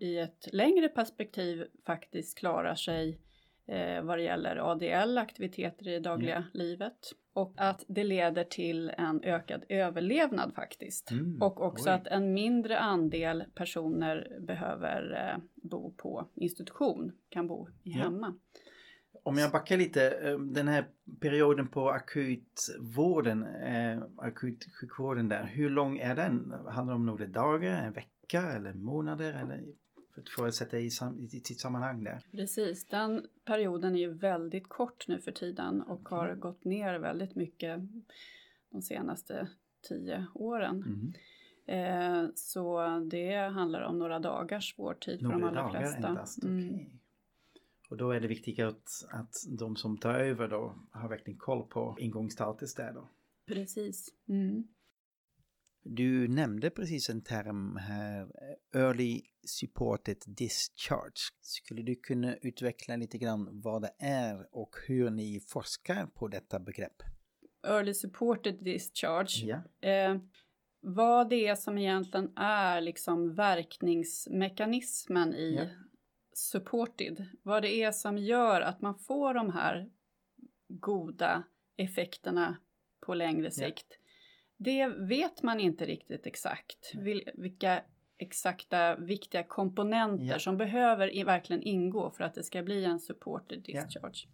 i 0.00 0.18
ett 0.18 0.48
längre 0.52 0.88
perspektiv 0.88 1.66
faktiskt 1.86 2.38
klarar 2.38 2.74
sig 2.74 3.18
eh, 3.66 4.02
vad 4.02 4.18
det 4.18 4.22
gäller 4.22 4.56
ADL, 4.56 5.18
aktiviteter 5.18 5.88
i 5.88 6.00
dagliga 6.00 6.44
livet. 6.52 7.12
Och 7.32 7.54
att 7.56 7.84
det 7.88 8.04
leder 8.04 8.44
till 8.44 8.90
en 8.98 9.22
ökad 9.24 9.64
överlevnad 9.68 10.54
faktiskt. 10.54 11.10
Mm, 11.10 11.42
Och 11.42 11.60
också 11.62 11.88
oj. 11.88 11.94
att 11.94 12.06
en 12.06 12.32
mindre 12.34 12.78
andel 12.78 13.44
personer 13.54 14.36
behöver 14.40 15.28
eh, 15.34 15.42
bo 15.54 15.92
på 15.96 16.28
institution, 16.34 17.12
kan 17.28 17.46
bo 17.46 17.68
i 17.68 17.72
Ja. 17.90 18.02
hemma. 18.02 18.34
Om 19.22 19.38
jag 19.38 19.52
backar 19.52 19.76
lite, 19.76 20.10
eh, 20.10 20.38
den 20.38 20.68
här 20.68 20.86
perioden 21.20 21.68
på 21.68 21.90
akutvården, 21.90 23.42
eh, 23.46 24.02
akutsjukvården 24.16 25.28
där, 25.28 25.44
hur 25.44 25.70
lång 25.70 25.98
är 25.98 26.14
den? 26.16 26.54
Handlar 26.68 26.94
det 26.94 26.96
om 26.96 27.06
några 27.06 27.26
dagar, 27.26 27.82
en 27.86 27.92
vecka 27.92 28.42
eller 28.56 28.72
månader? 28.74 29.32
Eller 29.32 29.64
för 30.28 30.46
att 30.46 30.54
få 30.54 30.58
sätta 30.58 30.78
i, 30.78 30.90
sam, 30.90 31.18
i 31.20 31.28
sitt 31.28 31.60
sammanhang 31.60 32.04
där. 32.04 32.20
Precis, 32.30 32.86
den 32.86 33.26
perioden 33.44 33.94
är 33.94 34.00
ju 34.00 34.12
väldigt 34.12 34.68
kort 34.68 35.08
nu 35.08 35.20
för 35.20 35.32
tiden 35.32 35.82
och 35.82 36.08
har 36.08 36.34
gått 36.34 36.64
ner 36.64 36.98
väldigt 36.98 37.34
mycket 37.34 37.80
de 38.70 38.82
senaste 38.82 39.48
tio 39.88 40.26
åren. 40.34 40.84
Mm. 40.86 41.12
Eh, 41.66 42.30
så 42.34 42.88
det 43.10 43.36
handlar 43.36 43.82
om 43.82 43.98
några 43.98 44.18
dagars 44.18 44.78
vårdtid 44.78 45.20
för 45.20 45.28
de 45.28 45.40
Några 45.40 45.48
allra 45.48 45.62
dagar 45.62 45.80
flesta. 45.80 46.08
endast, 46.08 46.44
Mm. 46.44 46.78
Och 47.90 47.96
då 47.96 48.10
är 48.10 48.20
det 48.20 48.28
viktigt 48.28 48.58
att, 48.58 49.06
att 49.10 49.34
de 49.58 49.76
som 49.76 49.98
tar 49.98 50.14
över 50.14 50.48
då 50.48 50.74
har 50.90 51.08
verkligen 51.08 51.38
koll 51.38 51.66
på 51.66 51.96
ingångsstatus 51.98 52.74
där 52.74 52.92
då. 52.92 53.08
Precis. 53.46 54.08
Mm. 54.28 54.68
Du 55.82 56.28
nämnde 56.28 56.70
precis 56.70 57.10
en 57.10 57.22
term 57.22 57.76
här, 57.76 58.28
Early 58.74 59.22
Supported 59.46 60.16
Discharge. 60.26 61.20
Skulle 61.40 61.82
du 61.82 61.94
kunna 61.94 62.36
utveckla 62.36 62.96
lite 62.96 63.18
grann 63.18 63.60
vad 63.60 63.82
det 63.82 63.92
är 63.98 64.56
och 64.56 64.76
hur 64.86 65.10
ni 65.10 65.40
forskar 65.48 66.06
på 66.06 66.28
detta 66.28 66.60
begrepp? 66.60 67.02
Early 67.66 67.94
supported 67.94 68.64
discharge. 68.64 69.44
Ja. 69.44 69.62
Eh, 69.88 70.16
vad 70.80 71.30
det 71.30 71.46
är 71.46 71.54
som 71.54 71.78
egentligen 71.78 72.32
är 72.36 72.80
liksom 72.80 73.34
verkningsmekanismen 73.34 75.34
i 75.34 75.54
Ja. 75.54 75.64
supported. 76.32 77.26
Vad 77.42 77.62
det 77.62 77.82
är 77.82 77.92
som 77.92 78.18
gör 78.18 78.60
att 78.60 78.80
man 78.80 78.98
får 78.98 79.34
de 79.34 79.50
här 79.50 79.90
goda 80.68 81.42
effekterna 81.76 82.56
på 83.06 83.14
längre 83.14 83.50
sikt. 83.50 83.99
Det 84.62 84.86
vet 84.88 85.42
man 85.42 85.60
inte 85.60 85.86
riktigt 85.86 86.26
exakt. 86.26 86.92
Vil- 86.94 87.30
vilka 87.34 87.82
exakta 88.18 88.96
viktiga 88.96 89.42
komponenter 89.42 90.24
Ja. 90.26 90.38
som 90.38 90.56
behöver 90.56 91.16
i, 91.16 91.24
verkligen 91.24 91.62
ingå 91.62 92.10
för 92.10 92.24
att 92.24 92.34
det 92.34 92.42
ska 92.42 92.62
bli 92.62 92.84
en 92.84 93.00
supported 93.00 93.62
discharge. 93.62 94.26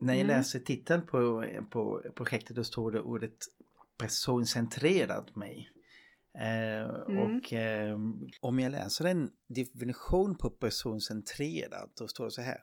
När 0.00 0.14
jag 0.14 0.24
Mm. 0.24 0.36
läser 0.36 0.58
titeln 0.60 1.06
på, 1.06 1.44
på 1.70 2.02
projektet 2.14 2.56
då 2.56 2.64
står 2.64 2.90
det 2.92 3.00
ordet 3.00 3.36
personcentrerat 3.98 5.36
mig. 5.36 5.70
Eh, 6.38 6.90
Mm. 7.08 7.18
Och 7.36 7.52
eh, 7.52 7.98
om 8.40 8.58
jag 8.58 8.72
läser 8.72 9.04
en 9.04 9.30
definition 9.48 10.38
på 10.38 10.50
personcentrerad 10.50 11.90
då 11.98 12.08
står 12.08 12.24
det 12.24 12.30
så 12.30 12.42
här. 12.42 12.62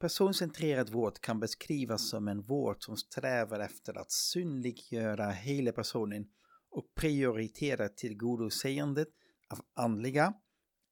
Personcentrerad 0.00 0.90
vård 0.90 1.20
kan 1.20 1.40
beskrivas 1.40 2.08
som 2.08 2.28
en 2.28 2.42
vård 2.42 2.76
som 2.84 2.96
strävar 2.96 3.60
efter 3.60 3.98
att 3.98 4.10
synliggöra 4.10 5.30
hela 5.30 5.72
personen 5.72 6.28
och 6.70 6.94
prioritera 6.94 7.88
tillgodoseendet 7.88 9.08
av 9.50 9.60
andliga, 9.74 10.34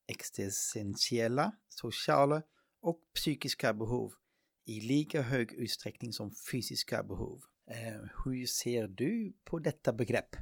existentiella, 0.09 1.53
sociala 1.69 2.43
och 2.83 3.01
psykiska 3.15 3.75
behov 3.75 4.13
i 4.67 4.81
lika 4.81 5.23
hög 5.23 5.53
utsträckning 5.53 6.13
som 6.13 6.31
fysiska 6.53 7.03
behov. 7.03 7.41
Eh, 7.71 8.09
hur 8.25 8.47
ser 8.47 8.89
du 8.89 9.37
på 9.45 9.59
detta 9.59 9.93
begrepp? 9.93 10.37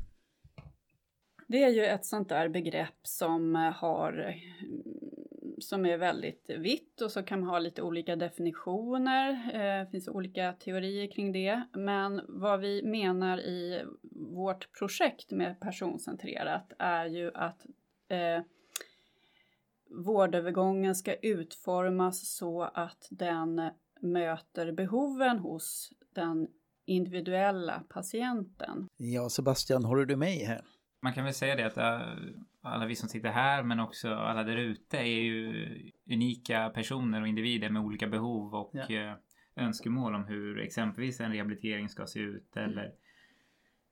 Det 1.48 1.62
är 1.62 1.70
ju 1.70 1.84
ett 1.84 2.06
sånt 2.06 2.28
där 2.28 2.48
begrepp 2.48 2.98
som 3.02 3.54
har 3.54 4.34
som 5.58 5.86
är 5.86 5.96
väldigt 5.96 6.50
vitt 6.50 7.00
och 7.00 7.10
så 7.12 7.22
kan 7.22 7.40
man 7.40 7.48
ha 7.48 7.58
lite 7.58 7.82
olika 7.82 8.16
definitioner. 8.16 9.30
Eh, 9.30 9.84
Det 9.84 9.88
finns 9.90 10.08
olika 10.08 10.52
teorier 10.52 11.10
kring 11.10 11.32
det. 11.32 11.62
Men 11.72 12.20
vad 12.28 12.60
vi 12.60 12.82
menar 12.82 13.38
i 13.38 13.84
vårt 14.12 14.72
projekt 14.78 15.30
med 15.30 15.60
personcentrerat 15.60 16.72
är 16.78 17.06
ju 17.06 17.30
att 17.34 17.66
eh, 18.08 18.42
vårdövergången 19.90 20.94
ska 20.94 21.14
utformas 21.14 22.36
så 22.36 22.62
att 22.62 23.08
den 23.10 23.70
möter 24.00 24.72
behoven 24.72 25.38
hos 25.38 25.92
den 26.14 26.48
individuella 26.84 27.82
patienten. 27.88 28.88
Ja, 28.96 29.28
Sebastian, 29.30 29.84
håller 29.84 30.04
du 30.04 30.16
med 30.16 30.46
här? 30.46 30.64
Man 31.02 31.12
kan 31.12 31.24
väl 31.24 31.34
säga 31.34 31.56
det 31.56 31.66
att 31.66 31.76
äh, 31.76 32.16
alla 32.66 32.86
vi 32.86 32.96
som 32.96 33.08
sitter 33.08 33.30
här 33.30 33.62
men 33.62 33.80
också 33.80 34.14
alla 34.14 34.44
där 34.44 34.56
ute 34.56 34.98
är 34.98 35.02
ju 35.22 35.90
unika 36.10 36.70
personer 36.74 37.20
och 37.20 37.28
individer 37.28 37.70
med 37.70 37.82
olika 37.82 38.06
behov 38.06 38.54
och 38.54 38.70
Ja. 38.74 38.90
eh, 38.90 39.14
önskemål 39.56 40.14
om 40.14 40.24
hur 40.24 40.58
exempelvis 40.58 41.20
en 41.20 41.32
rehabilitering 41.32 41.88
ska 41.88 42.06
se 42.06 42.20
ut 42.20 42.56
eller 42.56 42.92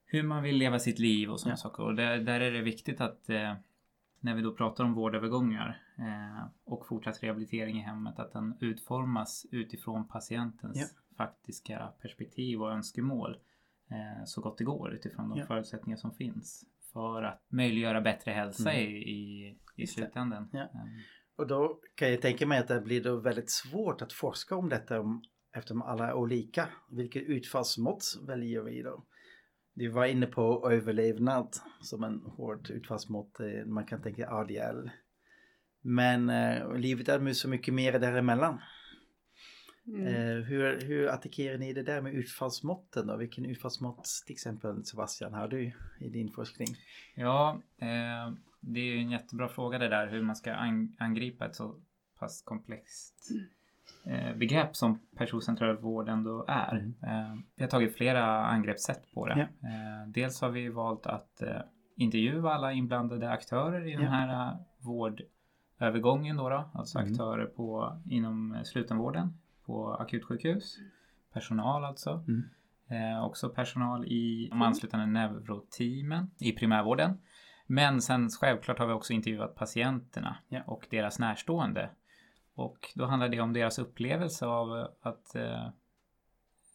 hur 0.06 0.22
man 0.22 0.42
vill 0.42 0.56
leva 0.56 0.78
sitt 0.78 0.98
liv 0.98 1.30
och 1.30 1.40
sådana 1.40 1.52
Ja. 1.52 1.56
saker. 1.56 1.82
Och 1.82 1.94
där, 1.94 2.18
där 2.18 2.40
är 2.40 2.50
det 2.52 2.62
viktigt 2.62 3.00
att 3.00 3.28
eh, 3.30 3.54
när 4.20 4.34
vi 4.34 4.42
då 4.42 4.54
pratar 4.54 4.84
om 4.84 4.94
vårdövergångar 4.94 5.82
eh, 5.98 6.46
och 6.64 6.86
fortsatt 6.86 7.22
rehabilitering 7.22 7.76
i 7.78 7.80
hemmet 7.82 8.18
att 8.18 8.32
den 8.32 8.54
utformas 8.60 9.46
utifrån 9.52 10.08
patientens 10.08 10.76
Ja. 10.76 10.86
faktiska 11.16 11.92
perspektiv 12.02 12.62
och 12.62 12.72
önskemål 12.72 13.38
eh, 13.90 14.24
så 14.24 14.40
gott 14.40 14.58
det 14.58 14.64
går 14.64 14.92
utifrån 14.94 15.28
de 15.28 15.46
förutsättningar 15.46 15.96
som 15.96 16.12
finns 16.14 16.64
för 16.94 17.22
att 17.22 17.42
möjliggöra 17.52 18.00
bättre 18.00 18.30
hälsa 18.30 18.72
Mm. 18.72 18.82
i, 18.84 18.96
i, 18.96 19.56
i 19.76 19.86
slutändan. 19.86 20.48
Ja. 20.52 20.58
Mm. 20.60 20.86
Och 21.36 21.46
då 21.46 21.80
kan 21.94 22.10
jag 22.10 22.22
tänka 22.22 22.46
mig 22.46 22.58
att 22.58 22.68
det 22.68 22.80
blir 22.80 23.02
då 23.04 23.16
väldigt 23.20 23.50
svårt 23.50 24.02
att 24.02 24.12
forska 24.12 24.56
om 24.56 24.68
detta 24.68 25.00
om, 25.00 25.22
eftersom 25.56 25.82
alla 25.82 26.08
är 26.08 26.14
olika. 26.14 26.68
Vilket 26.90 27.22
utfallsmått 27.22 28.04
väljer 28.26 28.62
vi 28.62 28.82
då? 28.82 29.04
Du 29.74 29.88
var 29.88 30.06
inne 30.06 30.26
på 30.26 30.70
överlevnad 30.72 31.48
som 31.80 32.04
en 32.04 32.20
hårt 32.20 32.70
utfallsmått. 32.70 33.40
eh, 33.40 33.66
Man 33.66 33.86
kan 33.86 34.02
tänka 34.02 34.30
ADL. 34.30 34.88
Men 35.82 36.30
eh, 36.30 36.76
livet 36.76 37.08
är 37.08 37.32
så 37.32 37.48
mycket 37.48 37.74
mer 37.74 37.98
däremellan. 37.98 38.60
Mm. 39.86 40.06
Eh, 40.06 40.44
hur, 40.44 40.80
hur 40.80 41.08
attackerar 41.08 41.58
ni 41.58 41.72
det 41.72 41.82
där 41.82 42.00
med 42.02 42.14
utfallsmåtten 42.14 43.06
då? 43.06 43.16
Vilken 43.16 43.44
utfallsmått 43.44 44.08
till 44.26 44.32
exempel 44.32 44.84
Sebastian 44.84 45.34
har 45.34 45.48
du 45.48 45.72
i 46.00 46.08
din 46.08 46.30
forskning? 46.32 46.68
Ja, 47.14 47.60
eh, 47.78 48.32
det 48.60 48.80
är 48.80 48.84
ju 48.84 48.98
en 48.98 49.10
jättebra 49.10 49.48
fråga 49.48 49.78
det 49.78 49.88
där 49.88 50.06
hur 50.06 50.22
man 50.22 50.36
ska 50.36 50.54
an- 50.54 50.96
angripa 50.98 51.46
ett 51.46 51.54
så 51.56 51.74
pass 52.18 52.42
komplext 52.42 53.28
eh, 54.06 54.36
begrepp 54.36 54.76
som 54.76 54.98
personcentrerad 55.16 55.80
vård 55.80 56.08
ändå 56.08 56.44
är. 56.48 56.92
Eh, 57.02 57.34
vi 57.56 57.62
har 57.62 57.70
tagit 57.70 57.96
flera 57.96 58.46
angreppssätt 58.46 59.12
på 59.14 59.26
det. 59.26 59.40
Eh, 59.40 60.08
dels 60.08 60.40
har 60.40 60.50
vi 60.50 60.68
valt 60.68 61.06
att 61.06 61.42
eh, 61.42 61.60
intervjua 61.96 62.54
alla 62.54 62.72
inblandade 62.72 63.30
aktörer 63.30 63.86
i 63.86 63.92
den 63.92 64.02
Ja. 64.04 64.10
här 64.10 64.48
eh, 64.52 64.56
vårdövergången 65.78 66.36
då, 66.36 66.48
då 66.48 66.70
alltså 66.74 66.98
Mm. 66.98 67.12
aktörer 67.12 67.46
på, 67.46 67.98
inom 68.10 68.60
slutenvården 68.64 69.38
på 69.66 69.92
akutsjukhus, 69.94 70.78
personal 71.32 71.84
alltså. 71.84 72.24
Mm. 72.28 72.42
Eh, 72.88 73.24
också 73.24 73.48
personal 73.48 74.04
i 74.06 74.48
de 74.50 74.62
anslutande 74.62 75.06
neuroteamen 75.06 76.30
i 76.40 76.52
primärvården. 76.52 77.18
Men 77.66 78.02
sen 78.02 78.28
självklart 78.28 78.78
har 78.78 78.86
vi 78.86 78.92
också 78.92 79.12
intervjuat 79.12 79.54
patienterna 79.54 80.36
Ja. 80.48 80.62
och 80.66 80.86
deras 80.90 81.18
närstående. 81.18 81.90
Och 82.54 82.78
då 82.94 83.06
handlar 83.06 83.28
det 83.28 83.40
om 83.40 83.52
deras 83.52 83.78
upplevelse 83.78 84.46
av 84.46 84.88
att 85.00 85.34
eh, 85.34 85.68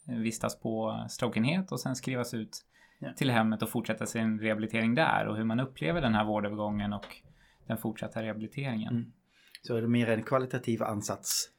vistas 0.06 0.60
på 0.60 1.06
strokeenhet 1.10 1.72
och 1.72 1.80
sen 1.80 1.96
skrivas 1.96 2.34
ut 2.34 2.66
Ja. 3.02 3.14
till 3.14 3.32
hemmet 3.32 3.62
och 3.62 3.70
fortsätta 3.70 4.06
sin 4.06 4.40
rehabilitering 4.40 4.96
där 4.96 5.28
och 5.28 5.38
hur 5.38 5.44
man 5.44 5.60
upplever 5.60 6.02
den 6.02 6.16
här 6.16 6.26
vårdövergången 6.26 6.94
och 6.94 7.06
den 7.68 7.78
fortsatta 7.78 8.24
rehabiliteringen. 8.24 8.94
Mm. 8.96 9.12
Så 9.62 9.76
är 9.76 9.82
det 9.82 9.88
mer 9.88 10.10
en 10.10 10.24
kvalitativ 10.24 10.84
ansats 10.84 11.50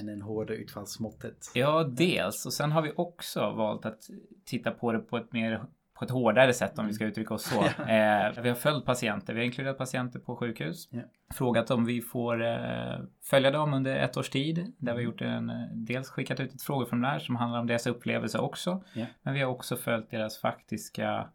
än 0.00 0.08
en 0.08 0.22
hårda 0.22 0.54
utfallsmåttet? 0.54 1.50
Ja, 1.54 1.84
dels. 1.84 2.46
Och 2.46 2.52
sen 2.52 2.72
har 2.72 2.82
vi 2.82 2.92
också 2.96 3.50
valt 3.50 3.86
att 3.86 3.98
titta 4.44 4.70
på 4.70 4.92
det 4.92 4.98
på 4.98 5.16
ett 5.16 5.32
mer 5.32 5.62
på 5.98 6.04
ett 6.04 6.10
hårdare 6.10 6.52
sätt 6.52 6.78
om 6.78 6.86
vi 6.86 6.92
ska 6.92 7.04
uttrycka 7.04 7.34
oss 7.34 7.44
så. 7.44 7.60
Eh, 7.82 8.42
vi 8.42 8.48
har 8.48 8.54
följt 8.54 8.84
patienter, 8.84 9.34
vi 9.34 9.40
har 9.40 9.44
inkluderat 9.44 9.78
patienter 9.78 10.18
på 10.18 10.36
sjukhus. 10.36 10.88
Ja. 10.90 11.00
Frågat 11.34 11.70
om 11.70 11.84
vi 11.84 12.00
får 12.00 12.44
eh, 12.44 12.98
följa 13.24 13.50
dem 13.50 13.74
under 13.74 13.96
ett 13.96 14.16
års 14.16 14.30
tid. 14.30 14.72
Där 14.78 14.92
vi 14.92 14.98
har 14.98 15.04
gjort 15.04 15.20
en, 15.22 15.50
eh, 15.50 15.66
dels 15.72 16.08
skickat 16.08 16.40
ut 16.40 16.54
ett 16.54 16.62
frågeformulär 16.62 17.18
som 17.18 17.36
handlar 17.36 17.60
om 17.60 17.66
deras 17.66 17.86
upplevelse 17.86 18.38
också. 18.38 18.82
Ja. 18.94 19.06
Men 19.22 19.34
vi 19.34 19.40
har 19.40 19.50
också 19.50 19.76
följt 19.76 20.10
deras 20.10 20.38
faktiska 20.40 21.28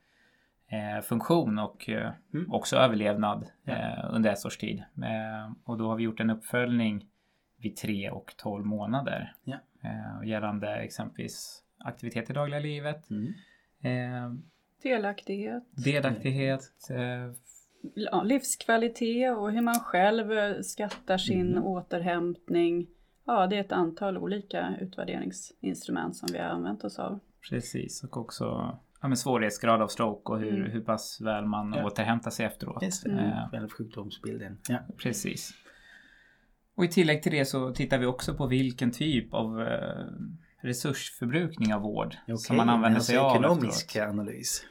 eh, 0.67 1.03
funktion 1.03 1.59
och 1.59 1.89
eh, 1.89 2.11
Mm. 2.33 2.51
också 2.53 2.77
överlevnad 2.77 3.45
eh, 3.65 4.05
under 4.09 4.29
ett 4.31 4.45
års 4.45 4.57
tid. 4.57 4.83
Och 5.63 5.77
då 5.77 5.87
har 5.87 5.95
vi 5.95 6.03
gjort 6.03 6.19
en 6.19 6.29
uppföljning 6.29 7.05
vid 7.61 7.75
tre 7.77 8.09
och 8.09 8.33
12 8.37 8.65
månader. 8.65 9.35
Ja. 9.43 9.57
Eh, 9.83 10.29
gällande 10.29 10.75
exempelvis 10.75 11.63
aktivitet 11.77 12.29
i 12.29 12.33
dagliga 12.33 12.59
livet, 12.59 13.09
Mm. 13.09 13.33
eh, 13.83 14.33
Delaktighet, 14.83 15.63
delaktighet, 15.85 16.61
eh, 16.89 17.31
ja, 17.95 18.23
livskvalitet 18.23 19.37
och 19.37 19.51
hur 19.51 19.61
man 19.61 19.79
själv 19.79 20.31
eh, 20.31 20.59
skattar 20.61 21.17
sin 21.17 21.51
Mm. 21.51 21.63
återhämtning. 21.63 22.87
Ja, 23.25 23.47
det 23.47 23.55
är 23.55 23.61
ett 23.61 23.71
antal 23.71 24.17
olika 24.17 24.75
utvärderingsinstrument 24.81 26.15
som 26.15 26.29
vi 26.31 26.37
har 26.39 26.45
använt 26.45 26.83
oss 26.83 26.99
av. 26.99 27.19
precis. 27.49 28.03
Och 28.03 28.17
också 28.17 28.43
ja, 29.01 29.07
men 29.07 29.17
svårighetsgrad 29.17 29.81
av 29.81 29.87
stroke 29.87 30.31
och 30.31 30.39
hur, 30.39 30.59
Mm. 30.59 30.71
hur 30.71 30.81
pass 30.81 31.21
väl 31.21 31.45
man 31.45 31.73
Ja. 31.73 31.85
återhämtar 31.85 32.31
sig 32.31 32.45
efteråt. 32.45 32.83
Just 32.83 33.03
det, 33.03 33.11
Mm. 33.11 33.25
Eh, 33.25 33.49
själva 33.49 33.69
sjukdomsbilden. 33.69 34.57
Ja. 34.69 34.79
Precis. 34.97 35.51
Och 36.81 36.85
i 36.85 36.87
tillägg 36.87 37.23
till 37.23 37.31
det 37.31 37.45
så 37.45 37.71
tittar 37.71 37.97
vi 37.97 38.05
också 38.05 38.33
på 38.33 38.47
vilken 38.47 38.91
typ 38.91 39.33
av 39.33 39.61
eh, 39.61 40.05
resursförbrukning 40.61 41.73
av 41.73 41.81
vård 41.81 42.15
som 42.25 42.33
Okej, 42.33 42.57
man 42.57 42.69
använder 42.69 42.95
alltså 42.97 43.09
sig 43.11 43.17
av 43.17 43.35
ekonomisk 43.35 43.85
efteråt. 43.95 44.09
analys. 44.09 44.65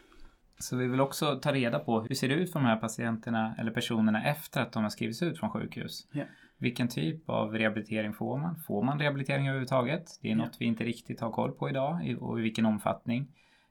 Så 0.58 0.76
vi 0.76 0.86
vill 0.86 1.00
också 1.00 1.40
ta 1.42 1.52
reda 1.52 1.78
på 1.78 2.00
hur 2.00 2.14
ser 2.14 2.28
det 2.28 2.34
ut 2.34 2.52
för 2.52 2.60
de 2.60 2.66
här 2.66 2.76
patienterna 2.76 3.54
eller 3.58 3.70
personerna 3.70 4.24
efter 4.24 4.60
att 4.62 4.72
de 4.72 4.82
har 4.82 4.90
skrivits 4.90 5.22
ut 5.22 5.38
från 5.38 5.50
sjukhus. 5.50 6.08
Ja. 6.12 6.24
Vilken 6.58 6.88
typ 6.88 7.30
av 7.30 7.52
rehabilitering 7.54 8.12
får 8.12 8.38
man? 8.38 8.56
Får 8.66 8.82
man 8.82 8.98
rehabilitering 8.98 9.48
överhuvudtaget? 9.48 10.18
Det 10.22 10.30
är 10.30 10.36
något 10.36 10.56
vi 10.58 10.64
inte 10.64 10.84
riktigt 10.84 11.20
har 11.20 11.30
koll 11.30 11.52
på 11.52 11.68
idag 11.68 12.16
och 12.20 12.38
i 12.38 12.42
vilken 12.42 12.66
omfattning. 12.66 13.28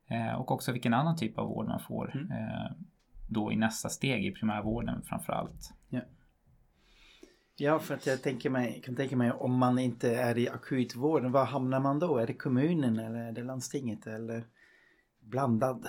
Eh, 0.07 0.33
och 0.39 0.51
också 0.51 0.71
vilken 0.71 0.93
annan 0.93 1.17
typ 1.17 1.37
av 1.37 1.47
vård 1.47 1.67
man 1.67 1.79
får 1.79 2.11
Mm. 2.15 2.31
eh, 2.31 2.71
då 3.27 3.51
i 3.51 3.55
nästa 3.55 3.89
steg 3.89 4.25
i 4.25 4.31
primärvården 4.31 5.01
framför 5.05 5.33
allt. 5.33 5.73
Ja, 7.59 7.79
för 7.79 7.93
att 7.95 8.05
jag 8.05 8.21
tänker 8.21 8.49
mig, 8.49 8.81
kan 8.85 8.95
tänka 8.95 9.15
mig 9.17 9.31
om 9.31 9.57
man 9.57 9.79
inte 9.79 10.15
är 10.15 10.37
i 10.37 10.49
akutvården, 10.49 11.31
var 11.31 11.45
hamnar 11.45 11.79
man 11.79 11.99
då? 11.99 12.17
Är 12.17 12.27
det 12.27 12.33
kommunen 12.33 12.99
eller 12.99 13.19
är 13.19 13.31
det 13.31 13.43
landstinget 13.43 14.07
eller 14.07 14.43
blandad? 15.21 15.87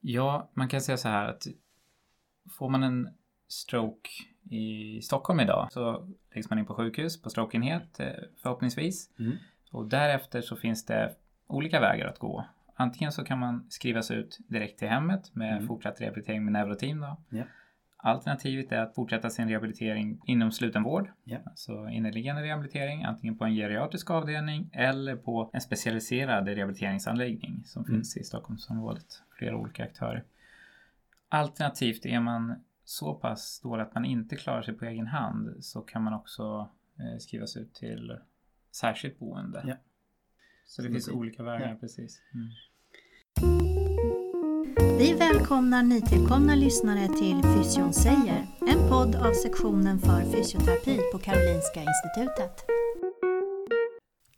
Ja, 0.00 0.50
man 0.54 0.68
kan 0.68 0.80
säga 0.80 0.96
så 0.96 1.08
här 1.08 1.28
att 1.28 1.46
får 2.58 2.68
man 2.68 2.82
en 2.82 3.08
stroke 3.48 4.10
i 4.50 5.00
Stockholm 5.02 5.40
idag 5.40 5.68
så 5.70 6.08
läggs 6.34 6.50
man 6.50 6.58
in 6.58 6.66
på 6.66 6.74
sjukhus 6.74 7.22
på 7.22 7.30
strokeenhet 7.30 8.00
eh, 8.00 8.06
förhoppningsvis. 8.42 9.10
Mm. 9.18 9.36
Och 9.70 9.86
därefter 9.88 10.40
så 10.40 10.56
finns 10.56 10.84
det 10.86 11.14
olika 11.46 11.80
vägar 11.80 12.06
att 12.06 12.18
gå. 12.18 12.44
Antingen 12.76 13.12
så 13.12 13.24
kan 13.24 13.38
man 13.38 13.66
skrivas 13.68 14.10
ut 14.10 14.38
direkt 14.48 14.78
till 14.78 14.88
hemmet 14.88 15.34
med 15.34 15.52
Mm. 15.52 15.66
fortsatt 15.66 16.00
rehabilitering 16.00 16.44
med 16.44 16.52
neuroteam 16.52 17.00
då. 17.00 17.16
Ja. 17.28 17.44
Alternativet 18.06 18.72
är 18.72 18.78
att 18.80 18.94
fortsätta 18.94 19.30
sin 19.30 19.48
rehabilitering 19.48 20.20
inom 20.26 20.52
slutenvård. 20.52 21.10
Ja. 21.24 21.38
Alltså 21.46 21.88
inneliggande 21.88 22.42
rehabilitering, 22.42 23.04
antingen 23.04 23.36
på 23.38 23.44
en 23.44 23.54
geriatrisk 23.54 24.10
avdelning 24.10 24.70
eller 24.72 25.16
på 25.16 25.50
en 25.52 25.60
specialiserad 25.60 26.48
rehabiliteringsanläggning 26.48 27.62
som 27.64 27.82
Mm. 27.84 27.94
finns 27.94 28.16
i 28.16 28.24
Stockholmsområdet. 28.24 29.22
Flera 29.38 29.56
olika 29.56 29.84
aktörer. 29.84 30.24
Alternativt 31.28 32.06
är 32.06 32.20
man 32.20 32.54
så 32.84 33.14
pass 33.14 33.60
dålig 33.60 33.82
att 33.82 33.94
man 33.94 34.04
inte 34.04 34.36
klarar 34.36 34.62
sig 34.62 34.74
på 34.74 34.84
egen 34.84 35.06
hand 35.06 35.64
så 35.64 35.80
kan 35.80 36.02
man 36.02 36.14
också 36.14 36.68
eh, 36.98 37.18
skrivas 37.18 37.56
ut 37.56 37.74
till 37.74 38.18
särskilt 38.70 39.18
boende. 39.18 39.64
Ja. 39.66 39.74
Så 40.66 40.82
det 40.82 40.88
Så 40.88 40.92
finns 40.92 41.06
det 41.06 41.12
olika 41.12 41.42
vägar, 41.42 41.68
ja. 41.68 41.76
precis. 41.80 42.22
Mm. 42.34 42.48
Vi 44.98 45.14
välkomnar 45.14 45.82
nytillkomna 45.82 46.54
lyssnare 46.54 47.08
till 47.08 47.42
Fysion 47.42 47.92
säger, 47.92 48.46
en 48.60 48.88
podd 48.88 49.14
av 49.14 49.32
sektionen 49.32 49.98
för 49.98 50.32
fysioterapi 50.32 51.00
på 51.12 51.18
Karolinska 51.18 51.80
Institutet. 51.80 52.64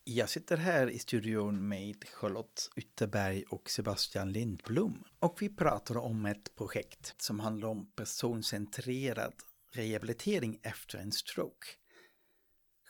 Jag 0.05 0.29
sitter 0.29 0.57
här 0.57 0.91
i 0.91 0.99
studion 0.99 1.69
med 1.69 2.05
Charlotte 2.09 2.71
Ytterberg 2.77 3.45
och 3.51 3.71
Sebastian 3.71 4.33
Lindblom. 4.33 5.05
Och 5.21 5.37
vi 5.41 5.49
pratar 5.49 5.97
om 5.97 6.27
ett 6.27 6.55
projekt 6.57 7.15
som 7.23 7.41
handlar 7.41 7.69
om 7.69 7.91
personcentrerad 7.97 9.35
rehabilitering 9.75 10.61
efter 10.63 10.99
en 10.99 11.13
stroke. 11.13 11.67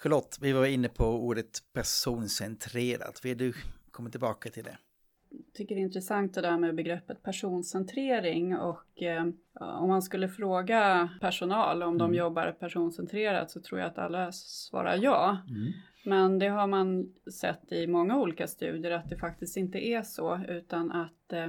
Charlotte, 0.02 0.38
vi 0.40 0.52
var 0.52 0.66
inne 0.66 0.88
på 0.88 1.04
ordet 1.04 1.58
personcentrerat. 1.72 3.24
Vill 3.24 3.38
du 3.38 3.54
komma 3.90 4.10
tillbaka 4.10 4.50
till 4.50 4.64
det? 4.64 4.78
Tycker 5.54 5.74
det 5.74 5.80
är 5.80 5.82
intressant 5.82 6.34
det 6.34 6.40
där 6.40 6.58
med 6.58 6.74
begreppet 6.74 7.22
personcentrering 7.22 8.56
och 8.56 9.02
eh, 9.02 9.26
om 9.60 9.88
man 9.88 10.02
skulle 10.02 10.28
fråga 10.28 11.08
personal 11.20 11.82
om 11.82 11.98
de 11.98 12.04
Mm. 12.04 12.18
jobbar 12.18 12.56
personcentrerat 12.60 13.50
så 13.50 13.60
tror 13.60 13.80
jag 13.80 13.86
att 13.86 13.98
alla 13.98 14.32
svarar 14.32 14.96
ja. 15.02 15.38
Mm. 15.48 15.72
Men 16.04 16.38
det 16.38 16.48
har 16.48 16.66
man 16.66 17.12
sett 17.32 17.72
i 17.72 17.86
många 17.86 18.16
olika 18.18 18.46
studier 18.46 18.90
att 18.90 19.10
det 19.10 19.16
faktiskt 19.16 19.56
inte 19.56 19.86
är 19.86 20.02
så 20.02 20.40
utan 20.48 20.92
att 20.92 21.32
eh, 21.32 21.48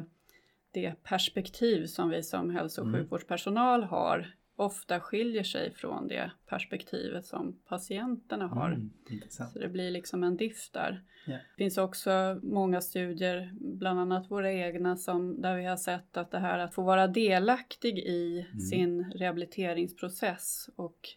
det 0.71 1.03
perspektiv 1.03 1.85
som 1.85 2.09
vi 2.09 2.23
som 2.23 2.49
hälso 2.49 2.81
och 2.81 2.87
Mm. 2.87 2.99
sjukvårdspersonal 2.99 3.83
har 3.83 4.27
ofta 4.59 4.99
skiljer 4.99 5.43
sig 5.43 5.73
från 5.73 6.07
det 6.07 6.31
perspektivet 6.45 7.25
som 7.25 7.59
patienterna 7.67 8.47
har. 8.47 8.71
Mm. 8.71 8.91
Så 9.29 9.59
det 9.59 9.67
blir 9.69 9.91
liksom 9.91 10.23
en 10.23 10.37
diff 10.37 10.69
där. 10.71 11.03
Ja. 11.25 11.33
Det 11.33 11.63
finns 11.63 11.77
också 11.77 12.39
många 12.43 12.81
studier, 12.81 13.53
bland 13.59 13.99
annat 13.99 14.31
våra 14.31 14.51
egna, 14.53 14.97
som, 14.97 15.41
där 15.41 15.55
vi 15.57 15.65
har 15.65 15.77
sett 15.77 16.17
att 16.17 16.31
det 16.31 16.39
här 16.39 16.59
att 16.59 16.73
få 16.73 16.81
vara 16.81 17.07
delaktig 17.07 17.97
i 17.99 18.45
Mm. 18.49 18.59
sin 18.59 19.11
rehabiliteringsprocess 19.11 20.69
och 20.75 21.09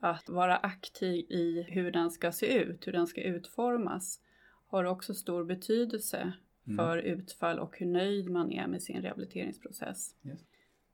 att 0.00 0.28
vara 0.28 0.56
aktiv 0.56 1.26
i 1.30 1.62
hur 1.68 1.90
den 1.92 2.10
ska 2.10 2.32
se 2.32 2.46
ut, 2.62 2.86
hur 2.86 2.92
den 2.92 3.06
ska 3.06 3.22
utformas, 3.22 4.20
har 4.66 4.84
också 4.84 5.14
stor 5.14 5.44
betydelse 5.44 6.32
Mm. 6.66 6.76
för 6.76 6.98
utfall 6.98 7.58
och 7.58 7.78
hur 7.78 7.86
nöjd 7.86 8.30
man 8.30 8.52
är 8.52 8.66
med 8.66 8.82
sin 8.82 9.02
rehabiliteringsprocess. 9.02 10.14
Yes. 10.24 10.40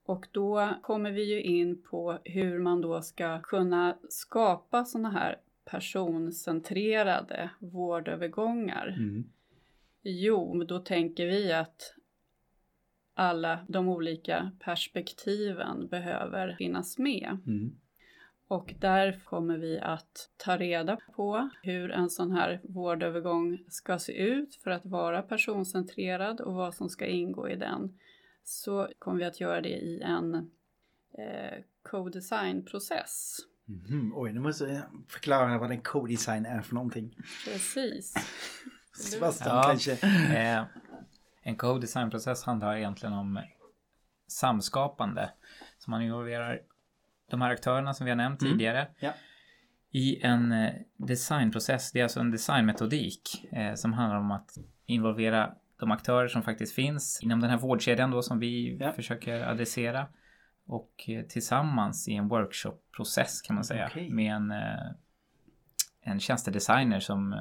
Och 0.08 0.26
då 0.32 0.68
kommer 0.82 1.10
vi 1.10 1.24
ju 1.24 1.42
in 1.42 1.82
på 1.82 2.18
hur 2.24 2.58
man 2.58 2.80
då 2.80 3.02
ska 3.02 3.40
kunna 3.42 3.98
skapa 4.08 4.84
sådana 4.84 5.10
här 5.10 5.40
personcentrerade 5.64 7.50
vårdövergångar. 7.58 8.94
Mm. 8.98 9.24
Jo, 10.02 10.64
då 10.64 10.78
tänker 10.78 11.26
vi 11.26 11.52
att 11.52 11.94
alla 13.14 13.66
de 13.68 13.88
olika 13.88 14.52
perspektiven 14.58 15.88
behöver 15.88 16.54
finnas 16.58 16.98
med. 16.98 17.38
Mm. 17.46 17.76
Och 18.46 18.74
där 18.80 19.20
kommer 19.24 19.58
vi 19.58 19.78
att 19.78 20.30
ta 20.36 20.56
reda 20.56 20.98
på 21.16 21.50
hur 21.62 21.90
en 21.90 22.10
sån 22.10 22.30
här 22.30 22.60
vårdövergång 22.62 23.58
ska 23.68 23.98
se 23.98 24.12
ut 24.12 24.54
för 24.54 24.70
att 24.70 24.86
vara 24.86 25.22
personcentrerad 25.22 26.40
och 26.40 26.54
vad 26.54 26.74
som 26.74 26.88
ska 26.88 27.06
ingå 27.06 27.48
i 27.48 27.56
den. 27.56 27.98
Så 28.50 28.88
kommer 28.98 29.18
vi 29.18 29.24
att 29.24 29.40
göra 29.40 29.60
det 29.60 29.68
i 29.68 30.00
en 30.02 30.34
eh, 31.18 31.62
co-design-process. 31.82 33.36
Mhm. 33.64 34.12
Oj, 34.14 34.32
nu 34.32 34.40
måste 34.40 34.64
jag 34.64 34.82
förklara 35.08 35.58
vad 35.58 35.70
en 35.70 35.80
co-design 35.80 36.46
är 36.46 36.62
för 36.62 36.74
någonting. 36.74 37.16
Precis. 37.44 38.14
Sebastian 38.96 39.56
Ja. 39.56 39.62
kanske. 39.62 39.92
Eh, 40.36 40.64
en 41.42 41.56
co-designprocess 41.56 42.44
handlar 42.44 42.76
egentligen 42.76 43.12
om 43.12 43.40
samskapande. 44.28 45.30
Så 45.78 45.90
man 45.90 46.02
involverar 46.02 46.60
de 47.30 47.40
här 47.40 47.50
aktörerna 47.50 47.94
som 47.94 48.04
vi 48.04 48.10
har 48.10 48.16
nämnt 48.16 48.42
Mm. 48.42 48.52
tidigare 48.52 48.88
Ja. 48.98 49.12
i 49.90 50.22
en 50.22 50.52
eh, 50.52 50.72
designprocess. 50.96 51.92
Det 51.92 51.98
är 51.98 52.02
alltså 52.02 52.20
en 52.20 52.30
designmetodik 52.30 53.46
eh, 53.52 53.74
som 53.74 53.92
handlar 53.92 54.18
om 54.18 54.30
att 54.30 54.58
involvera 54.86 55.54
de 55.78 55.90
aktörer 55.90 56.28
som 56.28 56.42
faktiskt 56.42 56.74
finns 56.74 57.20
inom 57.22 57.40
den 57.40 57.50
här 57.50 57.58
vårdkedjan 57.58 58.10
då 58.10 58.22
som 58.22 58.38
vi 58.38 58.76
Ja. 58.80 58.92
försöker 58.92 59.40
adressera 59.42 60.06
och 60.66 61.04
eh, 61.08 61.22
tillsammans 61.22 62.08
i 62.08 62.14
en 62.14 62.28
workshopprocess 62.28 63.42
kan 63.42 63.54
man 63.54 63.64
säga 63.64 63.86
Okej. 63.90 64.10
med 64.10 64.34
en, 64.34 64.50
eh, 64.50 64.90
en 66.00 66.20
tjänstedesigner 66.20 67.00
som 67.00 67.32
eh, 67.32 67.38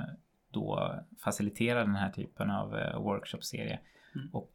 då 0.52 0.96
faciliterar 1.24 1.80
den 1.86 1.96
här 1.96 2.12
typen 2.12 2.52
av 2.52 2.70
workshopserie 3.04 3.80
Mm. 4.16 4.30
och 4.34 4.52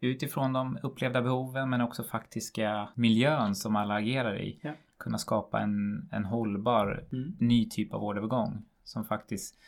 utifrån 0.00 0.52
de 0.52 0.78
upplevda 0.82 1.22
behoven 1.22 1.70
men 1.70 1.80
också 1.80 2.04
faktiska 2.04 2.88
miljön 2.94 3.54
som 3.54 3.76
alla 3.76 3.94
agerar 3.94 4.40
i 4.40 4.60
Ja. 4.62 4.74
kunna 4.98 5.18
skapa 5.18 5.60
en, 5.60 6.08
en 6.12 6.24
hållbar 6.24 7.04
Mm. 7.12 7.36
ny 7.40 7.68
typ 7.68 7.92
av 7.92 8.00
vårdövergång 8.00 8.64
som 8.84 9.04
faktiskt 9.04 9.58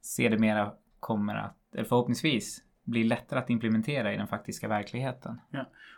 sedermera 0.00 0.72
kommer 1.00 1.34
att, 1.34 1.56
eller 1.74 1.84
förhoppningsvis, 1.84 2.64
bli 2.90 3.04
lättare 3.04 3.38
att 3.38 3.50
implementera 3.50 4.12
i 4.14 4.16
den 4.16 4.26
faktiska 4.28 4.68
verkligheten. 4.68 5.40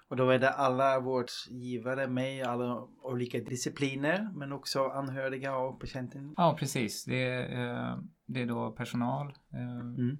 Och 0.08 0.16
då 0.16 0.30
är 0.30 0.38
det 0.38 0.50
alla 0.50 1.00
vårdgivare 1.00 2.06
med 2.08 2.36
i 2.36 2.42
alla 2.42 2.82
olika 3.02 3.38
discipliner 3.38 4.30
men 4.34 4.52
också 4.52 4.84
anhöriga 4.88 5.56
och 5.56 5.80
patienten. 5.80 6.34
Ja, 6.36 6.56
precis. 6.58 7.04
Det 7.04 7.22
är, 7.28 7.64
eh, 7.92 7.98
det 8.26 8.42
är 8.42 8.46
då 8.46 8.70
personal, 8.72 9.26
eh, 9.52 9.80
Mm. 9.80 10.18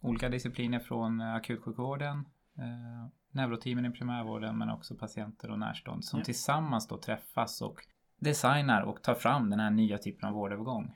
olika 0.00 0.28
discipliner 0.28 0.78
från 0.78 1.20
eh, 1.20 1.34
akutsjukvården, 1.34 2.24
neuroteamen 3.30 3.86
i 3.86 3.90
primärvården 3.90 4.58
men 4.58 4.70
också 4.70 4.94
patienter 4.94 5.50
och 5.50 5.58
närstående 5.58 6.02
som 6.02 6.18
Ja. 6.18 6.24
tillsammans 6.24 6.88
då 6.88 6.98
träffas 6.98 7.62
och 7.62 7.76
designar 8.20 8.82
och 8.82 9.02
tar 9.02 9.14
fram 9.14 9.50
den 9.50 9.60
här 9.60 9.70
nya 9.70 9.98
typen 9.98 10.28
av 10.28 10.34
vårdövergång. 10.34 10.94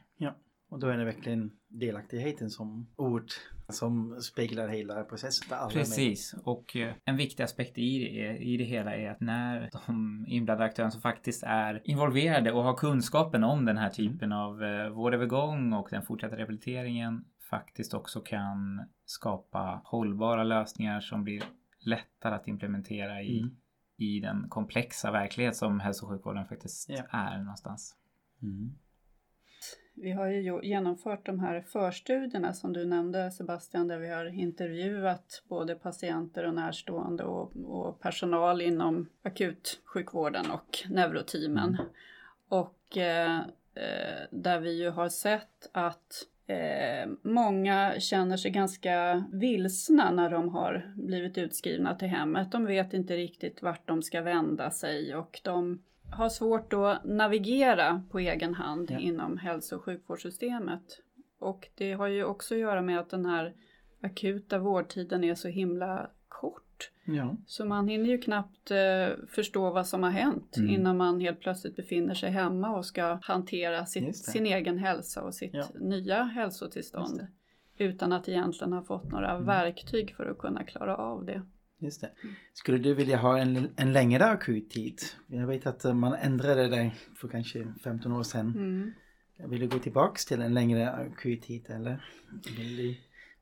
Och 0.69 0.79
då 0.79 0.87
är 0.87 0.99
det 0.99 1.05
verkligen 1.05 1.51
delaktigheten 1.69 2.51
som 2.51 2.87
ord 2.97 3.31
som 3.69 4.21
speglar 4.21 4.69
hela 4.69 5.05
processen. 5.05 5.53
Är 5.59 5.65
med. 5.65 5.73
Precis, 5.73 6.35
och 6.45 6.77
eh, 6.77 6.95
en 7.05 7.17
viktig 7.17 7.43
aspekt 7.43 7.79
i 7.79 7.99
det, 7.99 8.37
i 8.39 8.57
det 8.57 8.65
hela 8.65 8.97
är 8.97 9.11
att 9.11 9.21
när 9.21 9.71
de 9.87 10.25
inblandade 10.29 10.65
aktörerna 10.71 10.91
som 10.91 11.01
faktiskt 11.01 11.43
är 11.47 11.83
involverade 11.85 12.53
och 12.53 12.63
har 12.63 12.75
kunskapen 12.77 13.45
om 13.45 13.65
den 13.65 13.77
här 13.77 13.91
typen 13.91 14.33
av 14.33 14.63
eh, 14.63 14.89
vårdövergång 14.89 15.73
och 15.73 15.89
den 15.91 16.03
fortsatta 16.03 16.37
rehabiliteringen 16.37 17.25
faktiskt 17.51 17.95
också 17.95 18.21
kan 18.21 18.85
skapa 19.05 19.81
hållbara 19.85 20.45
lösningar 20.45 21.01
som 21.01 21.25
blir 21.25 21.43
lättare 21.81 22.35
att 22.35 22.49
implementera 22.49 23.23
i, 23.23 23.39
Mm. 23.41 23.57
i 23.99 24.21
den 24.21 24.49
komplexa 24.49 25.11
verklighet 25.11 25.57
som 25.57 25.81
hälso 25.81 26.07
och 26.07 26.11
sjukvården 26.13 26.47
faktiskt 26.47 26.89
Ja. 26.89 27.03
är 27.11 27.39
någonstans. 27.39 27.97
Mm. 28.43 28.75
Vi 29.99 30.13
har 30.13 30.27
ju 30.27 30.61
genomfört 30.63 31.27
de 31.27 31.41
här 31.41 31.61
förstudierna 31.61 32.53
som 32.53 32.73
du 32.73 32.85
nämnde 32.85 33.31
Sebastian 33.31 33.89
där 33.89 33.99
vi 33.99 34.09
har 34.09 34.27
intervjuat 34.27 35.43
både 35.49 35.75
patienter 35.75 36.45
och 36.45 36.55
närstående 36.55 37.25
och, 37.25 37.53
och 37.65 38.01
personal 38.01 38.63
inom 38.63 39.09
akutsjukvården 39.23 40.51
och 40.51 40.79
neuroteamen. 40.91 41.77
Och 42.49 42.97
eh, 42.97 43.39
eh, 43.75 44.23
där 44.31 44.61
vi 44.61 44.83
ju 44.83 44.91
har 44.91 45.09
sett 45.09 45.69
att 45.73 46.27
eh, 46.47 47.11
många 47.23 47.95
känner 48.01 48.37
sig 48.37 48.51
ganska 48.51 49.25
vilsna 49.33 50.11
när 50.11 50.31
de 50.31 50.49
har 50.49 50.93
blivit 50.97 51.39
utskrivna 51.39 51.95
till 51.95 52.09
hemmet. 52.09 52.53
De 52.53 52.65
vet 52.65 52.95
inte 52.95 53.17
riktigt 53.17 53.63
vart 53.63 53.89
de 53.89 54.03
ska 54.03 54.21
vända 54.21 54.71
sig 54.71 55.17
och 55.17 55.41
de 55.45 55.83
har 56.11 56.29
svårt 56.29 56.73
att 56.73 57.05
navigera 57.05 58.03
på 58.11 58.19
egen 58.19 58.55
hand 58.55 58.91
Ja. 58.91 58.99
inom 58.99 59.39
hälso 59.39 59.77
och 59.77 59.83
sjukvårdssystemet. 59.85 60.83
Och 61.39 61.69
det 61.75 61.93
har 61.93 62.07
ju 62.07 62.25
också 62.25 62.55
att 62.55 62.61
göra 62.61 62.83
med 62.83 62.99
att 62.99 63.11
den 63.11 63.27
här 63.27 63.55
akuta 64.03 64.59
vårdtiden 64.59 65.25
är 65.25 65.35
så 65.35 65.49
himla 65.49 66.11
kort. 66.29 66.91
Ja. 67.05 67.37
Så 67.47 67.65
man 67.65 67.89
hinner 67.89 68.07
ju 68.11 68.19
knappt 68.19 68.71
eh, 68.71 69.09
förstå 69.29 69.71
vad 69.71 69.87
som 69.87 70.03
har 70.03 70.11
hänt 70.11 70.57
Mm. 70.57 70.71
innan 70.71 70.97
man 70.97 71.21
helt 71.21 71.41
plötsligt 71.41 71.77
befinner 71.77 72.15
sig 72.15 72.31
hemma 72.31 72.77
och 72.77 72.87
ska 72.87 73.19
hantera 73.23 73.87
sitt, 73.87 74.17
sin 74.17 74.47
egen 74.47 74.79
hälsa 74.79 75.23
och 75.23 75.35
sitt 75.35 75.55
Ja. 75.55 75.65
nya 75.81 76.23
hälsotillstånd. 76.23 77.27
Utan 77.79 78.13
att 78.13 78.29
egentligen 78.29 78.73
ha 78.73 78.83
fått 78.83 79.11
några 79.11 79.31
Mm. 79.31 79.47
verktyg 79.47 80.15
för 80.17 80.27
att 80.31 80.39
kunna 80.39 80.65
klara 80.65 80.97
av 80.97 81.25
det. 81.25 81.43
Just 81.79 82.01
det. 82.01 82.11
Skulle 82.53 82.79
du 82.79 82.95
vilja 82.95 83.17
ha 83.17 83.39
en, 83.39 83.69
en 83.77 83.93
längre 83.93 84.25
akuttid? 84.25 85.01
Jag 85.27 85.47
vet 85.47 85.67
att 85.67 85.97
man 85.97 86.15
ändrade 86.15 86.69
det 86.69 86.93
för 87.17 87.29
kanske 87.29 87.67
15 87.85 88.13
år 88.13 88.23
sedan. 88.23 88.55
Mm. 88.57 88.93
Vill 89.51 89.61
du 89.61 89.69
gå 89.69 89.79
tillbaks 89.79 90.25
till 90.25 90.43
en 90.43 90.55
längre 90.55 90.91
akuttid 90.91 91.71
eller 91.71 92.05
vill 92.57 92.77
du 92.77 92.95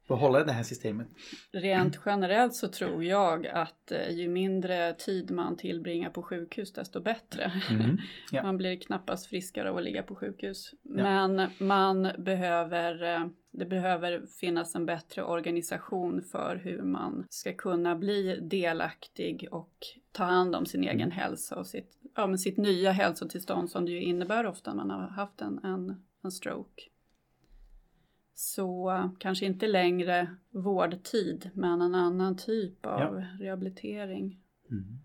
behålla 0.08 0.44
det 0.44 0.52
här 0.52 0.62
systemet? 0.62 1.08
Rent 1.52 2.00
generellt 2.06 2.54
så 2.54 2.68
tror 2.68 3.04
jag 3.04 3.46
att 3.46 3.92
eh, 3.92 4.10
ju 4.10 4.28
mindre 4.28 4.94
tid 4.94 5.30
man 5.30 5.56
tillbringar 5.56 6.10
på 6.10 6.22
sjukhus 6.22 6.72
desto 6.72 7.00
bättre. 7.00 7.52
Mm. 7.70 7.98
Ja. 8.32 8.42
Man 8.42 8.56
blir 8.56 8.76
knappast 8.76 9.26
friskare 9.26 9.70
av 9.70 9.76
att 9.76 9.84
ligga 9.84 10.02
på 10.02 10.14
sjukhus. 10.14 10.70
Ja. 10.82 11.02
Men 11.02 11.50
man 11.58 12.08
behöver, 12.18 13.02
eh, 13.02 13.26
det 13.50 13.66
behöver 13.66 14.22
finnas 14.40 14.74
en 14.74 14.86
bättre 14.86 15.22
organisation 15.22 16.22
för 16.22 16.60
hur 16.64 16.82
man 16.82 17.26
ska 17.30 17.52
kunna 17.52 17.96
bli 17.96 18.38
delaktig 18.42 19.48
och 19.50 19.72
ta 20.12 20.24
hand 20.24 20.56
om 20.56 20.66
sin 20.66 20.84
egen 20.84 21.00
Mm. 21.00 21.10
hälsa 21.10 21.56
och 21.56 21.66
sitt, 21.66 21.98
ja, 22.16 22.26
men 22.26 22.38
sitt 22.38 22.56
nya 22.56 22.92
hälsotillstånd 22.92 23.70
som 23.70 23.84
det 23.84 23.92
ju 23.92 24.02
innebär 24.02 24.46
ofta 24.46 24.74
när 24.74 24.84
man 24.84 25.00
har 25.00 25.08
haft 25.08 25.40
en, 25.40 25.60
en, 25.64 26.04
en 26.24 26.30
stroke. 26.30 26.82
Så 28.34 29.10
kanske 29.20 29.46
inte 29.46 29.66
längre 29.66 30.36
vårdtid 30.50 31.50
men 31.54 31.82
en 31.82 31.94
annan 31.94 32.36
typ 32.36 32.86
av 32.86 33.24
rehabilitering. 33.40 34.40
Mm. 34.70 34.98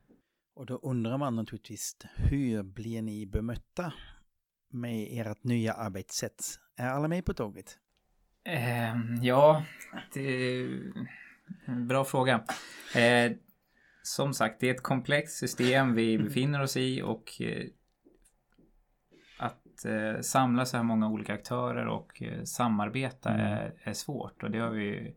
Och 0.53 0.65
då 0.65 0.75
undrar 0.75 1.17
man 1.17 1.35
naturligtvis 1.35 1.97
hur 2.15 2.63
blir 2.63 3.01
ni 3.01 3.25
bemötta 3.25 3.93
med 4.69 5.07
ert 5.11 5.43
nya 5.43 5.73
arbetssätt? 5.73 6.43
Är 6.75 6.87
alla 6.87 7.07
med 7.07 7.25
på 7.25 7.33
tåget? 7.33 7.77
Eh, 8.43 8.95
ja, 9.21 9.63
det 10.13 10.21
är 10.21 10.81
en 11.65 11.87
bra 11.87 12.05
fråga. 12.05 12.43
Eh, 12.95 13.31
som 14.03 14.33
sagt, 14.33 14.59
det 14.59 14.69
är 14.69 14.73
ett 14.73 14.83
komplext 14.83 15.37
system 15.37 15.95
vi 15.95 16.17
befinner 16.17 16.61
oss 16.61 16.77
i 16.77 17.01
och 17.01 17.41
eh, 17.41 17.65
att 19.79 19.85
eh, 19.85 20.21
samla 20.21 20.65
så 20.65 20.77
här 20.77 20.83
många 20.83 21.09
olika 21.09 21.33
aktörer 21.33 21.87
och 21.87 22.21
eh, 22.21 22.43
samarbeta 22.43 23.29
Mm. 23.29 23.45
är, 23.45 23.73
är 23.83 23.93
svårt 23.93 24.43
och 24.43 24.51
det 24.51 24.59
har 24.59 24.69
vi, 24.69 25.15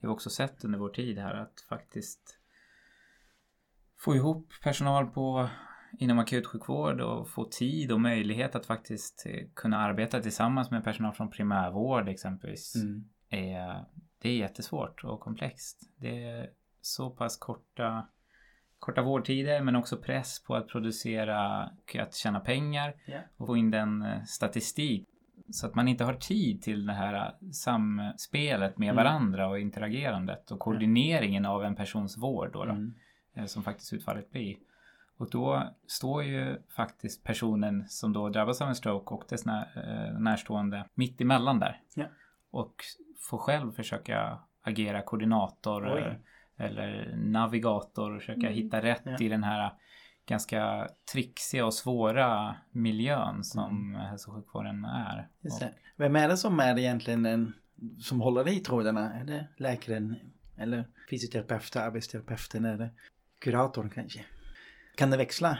vi 0.00 0.08
också 0.08 0.30
sett 0.30 0.64
under 0.64 0.78
vår 0.78 0.88
tid 0.88 1.18
här 1.18 1.34
att 1.34 1.60
faktiskt 1.68 2.38
få 3.98 4.16
ihop 4.16 4.52
personal 4.62 5.06
på 5.06 5.48
inom 5.98 6.18
akutsjukvård 6.18 7.00
och 7.00 7.28
få 7.28 7.44
tid 7.44 7.92
och 7.92 8.00
möjlighet 8.00 8.54
att 8.54 8.66
faktiskt 8.66 9.26
eh, 9.26 9.48
kunna 9.54 9.78
arbeta 9.78 10.20
tillsammans 10.20 10.70
med 10.70 10.84
personal 10.84 11.14
från 11.14 11.30
primärvård 11.30 12.08
exempelvis 12.08 12.74
Mm. 12.74 13.04
är, 13.28 13.84
det 14.22 14.28
är 14.28 14.36
jättesvårt 14.36 15.04
och 15.04 15.20
komplext. 15.20 15.80
Det 15.96 16.24
är 16.24 16.50
så 16.80 17.10
pass 17.10 17.36
korta, 17.36 18.08
korta 18.78 19.02
vårdtider 19.02 19.62
men 19.62 19.76
också 19.76 19.96
press 19.96 20.42
på 20.44 20.54
att 20.56 20.68
producera 20.68 21.64
och 21.82 21.96
att 21.96 22.14
tjäna 22.14 22.40
pengar 22.40 22.94
Ja. 23.06 23.18
och 23.36 23.46
få 23.46 23.56
in 23.56 23.70
den 23.70 24.02
eh, 24.02 24.22
statistik 24.24 25.08
så 25.50 25.66
att 25.66 25.74
man 25.74 25.88
inte 25.88 26.04
har 26.04 26.14
tid 26.14 26.62
till 26.62 26.86
det 26.86 26.92
här 26.92 27.14
eh, 27.14 27.48
samspelet 27.52 28.78
med 28.78 28.86
Mm. 28.92 28.96
varandra 29.04 29.48
och 29.48 29.58
interagerandet 29.58 30.50
och 30.50 30.58
koordineringen 30.58 31.46
av 31.46 31.64
en 31.64 31.74
persons 31.76 32.18
vård 32.18 32.52
då, 32.52 32.64
då 32.64 32.70
Mm. 32.70 32.94
eh, 33.34 33.44
som 33.44 33.62
faktiskt 33.62 33.92
utfallet 33.92 34.30
blir. 34.30 34.56
Och 35.16 35.30
då 35.30 35.62
står 35.86 36.24
ju 36.24 36.56
faktiskt 36.76 37.24
personen 37.24 37.84
som 37.88 38.12
då 38.12 38.28
drabbas 38.28 38.62
av 38.62 38.68
en 38.68 38.74
stroke 38.74 39.14
och 39.14 39.24
dess 39.28 39.46
när, 39.46 40.12
närstående 40.18 40.84
mitt 40.94 41.20
emellan 41.20 41.58
där. 41.58 41.80
Ja. 41.94 42.04
Och 42.50 42.74
får 43.30 43.38
själv 43.38 43.72
försöka 43.72 44.38
agera 44.62 45.02
koordinator 45.02 45.94
Oj. 45.94 46.18
Eller, 46.58 47.16
navigator 47.16 48.10
och 48.14 48.20
försöka 48.20 48.40
Mm. 48.40 48.52
hitta 48.52 48.82
rätt 48.82 49.02
Ja. 49.04 49.16
i 49.20 49.28
den 49.28 49.44
här 49.44 49.72
ganska 50.26 50.88
trixiga 51.12 51.66
och 51.66 51.74
svåra 51.74 52.56
miljön 52.70 53.44
som 53.44 53.94
Mm. 53.94 54.00
hälso 54.00 54.30
och 54.30 54.36
sjukvården 54.36 54.84
är. 54.84 55.28
Just 55.40 55.60
det. 55.60 55.74
Vem 55.96 56.16
är 56.16 56.28
det 56.28 56.36
som 56.36 56.60
är 56.60 56.78
egentligen 56.78 57.22
den 57.22 57.52
som 58.00 58.20
håller 58.20 58.48
i 58.48 58.56
trådarna? 58.60 59.14
Är 59.14 59.24
det 59.24 59.48
läkaren 59.56 60.16
eller 60.56 60.84
fysioterapeuten, 61.10 61.82
arbetsterapeuten 61.82 62.64
eller 62.64 62.90
kuratorn 63.38 63.90
kanske? 63.90 64.24
Kan 64.96 65.10
det 65.10 65.16
växla? 65.16 65.58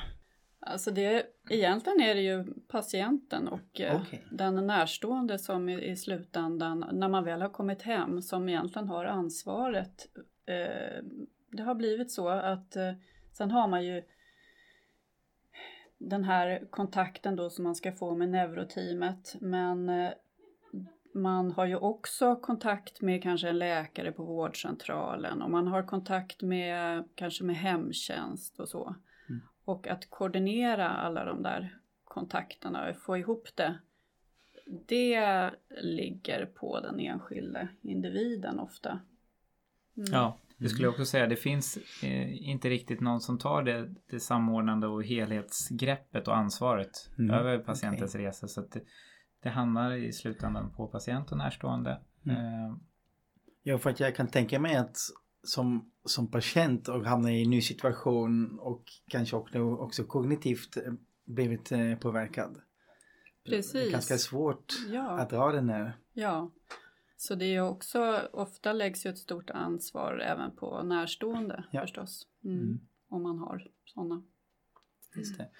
Alltså 0.60 0.90
det, 0.90 1.26
egentligen 1.50 2.00
är 2.00 2.14
det 2.14 2.20
ju 2.20 2.44
patienten 2.68 3.48
och 3.48 3.80
eh, 3.80 4.00
Okej. 4.02 4.24
den 4.30 4.66
närstående 4.66 5.38
som 5.38 5.68
i, 5.68 5.90
i 5.90 5.96
slutändan, 5.96 6.84
när 6.92 7.08
man 7.08 7.24
väl 7.24 7.42
har 7.42 7.48
kommit 7.48 7.82
hem, 7.82 8.22
som 8.22 8.48
egentligen 8.48 8.88
har 8.88 9.04
ansvaret. 9.04 10.06
Eh, 10.48 11.02
det 11.50 11.62
har 11.62 11.74
blivit 11.74 12.10
så 12.10 12.28
att 12.28 12.76
eh, 12.76 12.92
sen 13.32 13.50
har 13.50 13.68
man 13.68 13.84
ju 13.84 14.02
den 15.98 16.24
här 16.24 16.66
kontakten 16.70 17.36
då 17.36 17.50
som 17.50 17.64
man 17.64 17.74
ska 17.74 17.92
få 17.92 18.14
med 18.14 18.28
neuroteamet 18.28 19.36
men 19.40 19.88
eh, 19.88 20.10
man 21.14 21.52
har 21.52 21.66
ju 21.66 21.76
också 21.76 22.36
kontakt 22.36 23.00
med 23.00 23.22
kanske 23.22 23.48
en 23.48 23.58
läkare 23.58 24.12
på 24.12 24.24
vårdcentralen 24.24 25.42
och 25.42 25.50
man 25.50 25.66
har 25.66 25.82
kontakt 25.82 26.42
med 26.42 27.04
kanske 27.14 27.44
med 27.44 27.56
hemtjänst 27.56 28.60
och 28.60 28.68
så. 28.68 28.94
Mm. 29.28 29.40
Och 29.64 29.88
att 29.88 30.10
koordinera 30.10 30.88
alla 30.88 31.24
de 31.24 31.42
där 31.42 31.78
kontakterna 32.04 32.90
och 32.90 32.96
få 32.96 33.16
ihop 33.16 33.48
det. 33.54 33.78
Det 34.66 35.50
ligger 35.68 36.46
på 36.46 36.80
den 36.80 37.00
enskilde 37.00 37.68
individen 37.82 38.58
ofta. 38.58 39.00
Mm. 39.98 40.12
Ja, 40.12 40.38
det 40.56 40.68
skulle 40.68 40.84
jag 40.84 40.90
också 40.92 41.04
säga. 41.04 41.26
Det 41.26 41.36
finns 41.36 41.78
eh, 42.02 42.48
inte 42.48 42.70
riktigt 42.70 43.00
någon 43.00 43.20
som 43.20 43.38
tar 43.38 43.62
det, 43.62 43.94
det 44.10 44.20
samordnande 44.20 44.86
och 44.86 45.04
helhetsgreppet 45.04 46.28
och 46.28 46.36
ansvaret 46.36 47.10
Mm, 47.18 47.30
över 47.34 47.58
patientens 47.58 48.14
resa. 48.14 48.48
Så 48.48 48.60
att 48.60 48.72
det, 48.72 48.80
det 49.42 49.48
hamnar 49.48 49.92
i 49.92 50.12
slutändan 50.12 50.70
på 50.76 50.86
patient 50.86 51.32
och 51.32 51.38
närstående. 51.38 52.00
Mm. 52.26 52.36
Eh, 52.36 52.76
Ja, 53.62 53.78
för 53.78 53.90
att 53.90 54.00
jag 54.00 54.16
kan 54.16 54.28
tänka 54.28 54.60
mig 54.60 54.76
att 54.76 54.96
som, 55.42 55.90
som 56.04 56.30
patient 56.30 56.88
och 56.88 57.04
hamna 57.04 57.32
i 57.32 57.42
en 57.42 57.50
ny 57.50 57.60
situation 57.60 58.58
och 58.58 58.84
kanske 59.08 59.36
också, 59.36 59.58
också 59.74 60.04
kognitivt 60.04 60.76
eh, 60.76 60.92
blivit 61.24 61.72
eh, 61.72 61.94
påverkad. 61.94 62.60
Det 63.44 63.50
är 63.50 63.56
Precis. 63.56 63.92
ganska 63.92 64.18
svårt 64.18 64.72
Ja. 64.88 65.10
att 65.18 65.30
dra 65.30 65.52
den 65.52 65.68
här. 65.68 65.96
Ja, 66.12 66.50
så 67.20 67.34
det 67.34 67.44
är 67.54 67.60
också, 67.60 68.28
ofta 68.32 68.72
läggs 68.72 69.06
ju 69.06 69.10
ett 69.10 69.18
stort 69.18 69.50
ansvar 69.50 70.18
även 70.18 70.56
på 70.56 70.82
närstående 70.82 71.64
Ja. 71.70 71.80
förstås. 71.80 72.26
Mm. 72.44 72.58
Mm. 72.60 72.80
Om 73.08 73.22
man 73.22 73.38
har 73.38 73.66
sådana. 73.84 74.22
Just 75.16 75.38
det. 75.38 75.50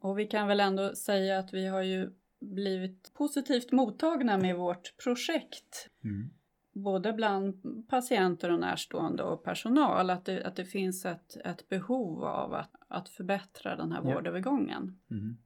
Och 0.00 0.18
vi 0.18 0.26
kan 0.26 0.48
väl 0.48 0.60
ändå 0.60 0.94
säga 0.94 1.38
att 1.38 1.54
vi 1.54 1.66
har 1.66 1.82
ju 1.82 2.10
blivit 2.40 3.14
positivt 3.14 3.72
mottagna 3.72 4.38
med 4.38 4.56
vårt 4.56 4.96
projekt. 5.04 5.90
Mm. 6.04 6.30
Både 6.72 7.12
bland 7.12 7.62
patienter 7.88 8.50
och 8.50 8.60
närstående 8.60 9.22
och 9.22 9.44
personal. 9.44 10.10
Att 10.10 10.24
det, 10.24 10.44
att 10.44 10.56
det 10.56 10.64
finns 10.64 11.04
ett, 11.04 11.36
ett 11.44 11.68
behov 11.68 12.24
av 12.24 12.54
att, 12.54 12.70
att 12.88 13.08
förbättra 13.08 13.76
den 13.76 13.92
här 13.92 14.02
Ja. 14.04 14.14
vårdövergången. 14.14 15.00
Mm. 15.10 15.36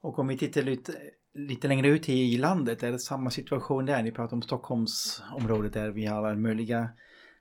Och 0.00 0.18
om 0.18 0.28
vi 0.28 0.38
tittar 0.38 0.62
lite, 0.62 0.92
lite 1.34 1.68
längre 1.68 1.88
ut 1.88 2.08
i 2.08 2.38
landet, 2.38 2.82
är 2.82 2.92
det 2.92 2.98
samma 2.98 3.30
situation 3.30 3.86
där? 3.86 4.02
Ni 4.02 4.12
pratar 4.12 4.36
om 4.36 4.42
Stockholmsområdet 4.42 5.72
där 5.72 5.90
vi 5.90 6.06
har 6.06 6.16
alla 6.16 6.34
möjliga 6.36 6.88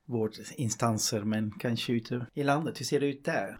vårdinstanser 0.05 1.21
men 1.21 1.51
kanske 1.51 1.93
ute 1.93 2.25
i 2.33 2.43
landet. 2.43 2.79
Hur 2.79 2.85
ser 2.85 2.99
det 2.99 3.05
ut 3.07 3.25
där? 3.25 3.57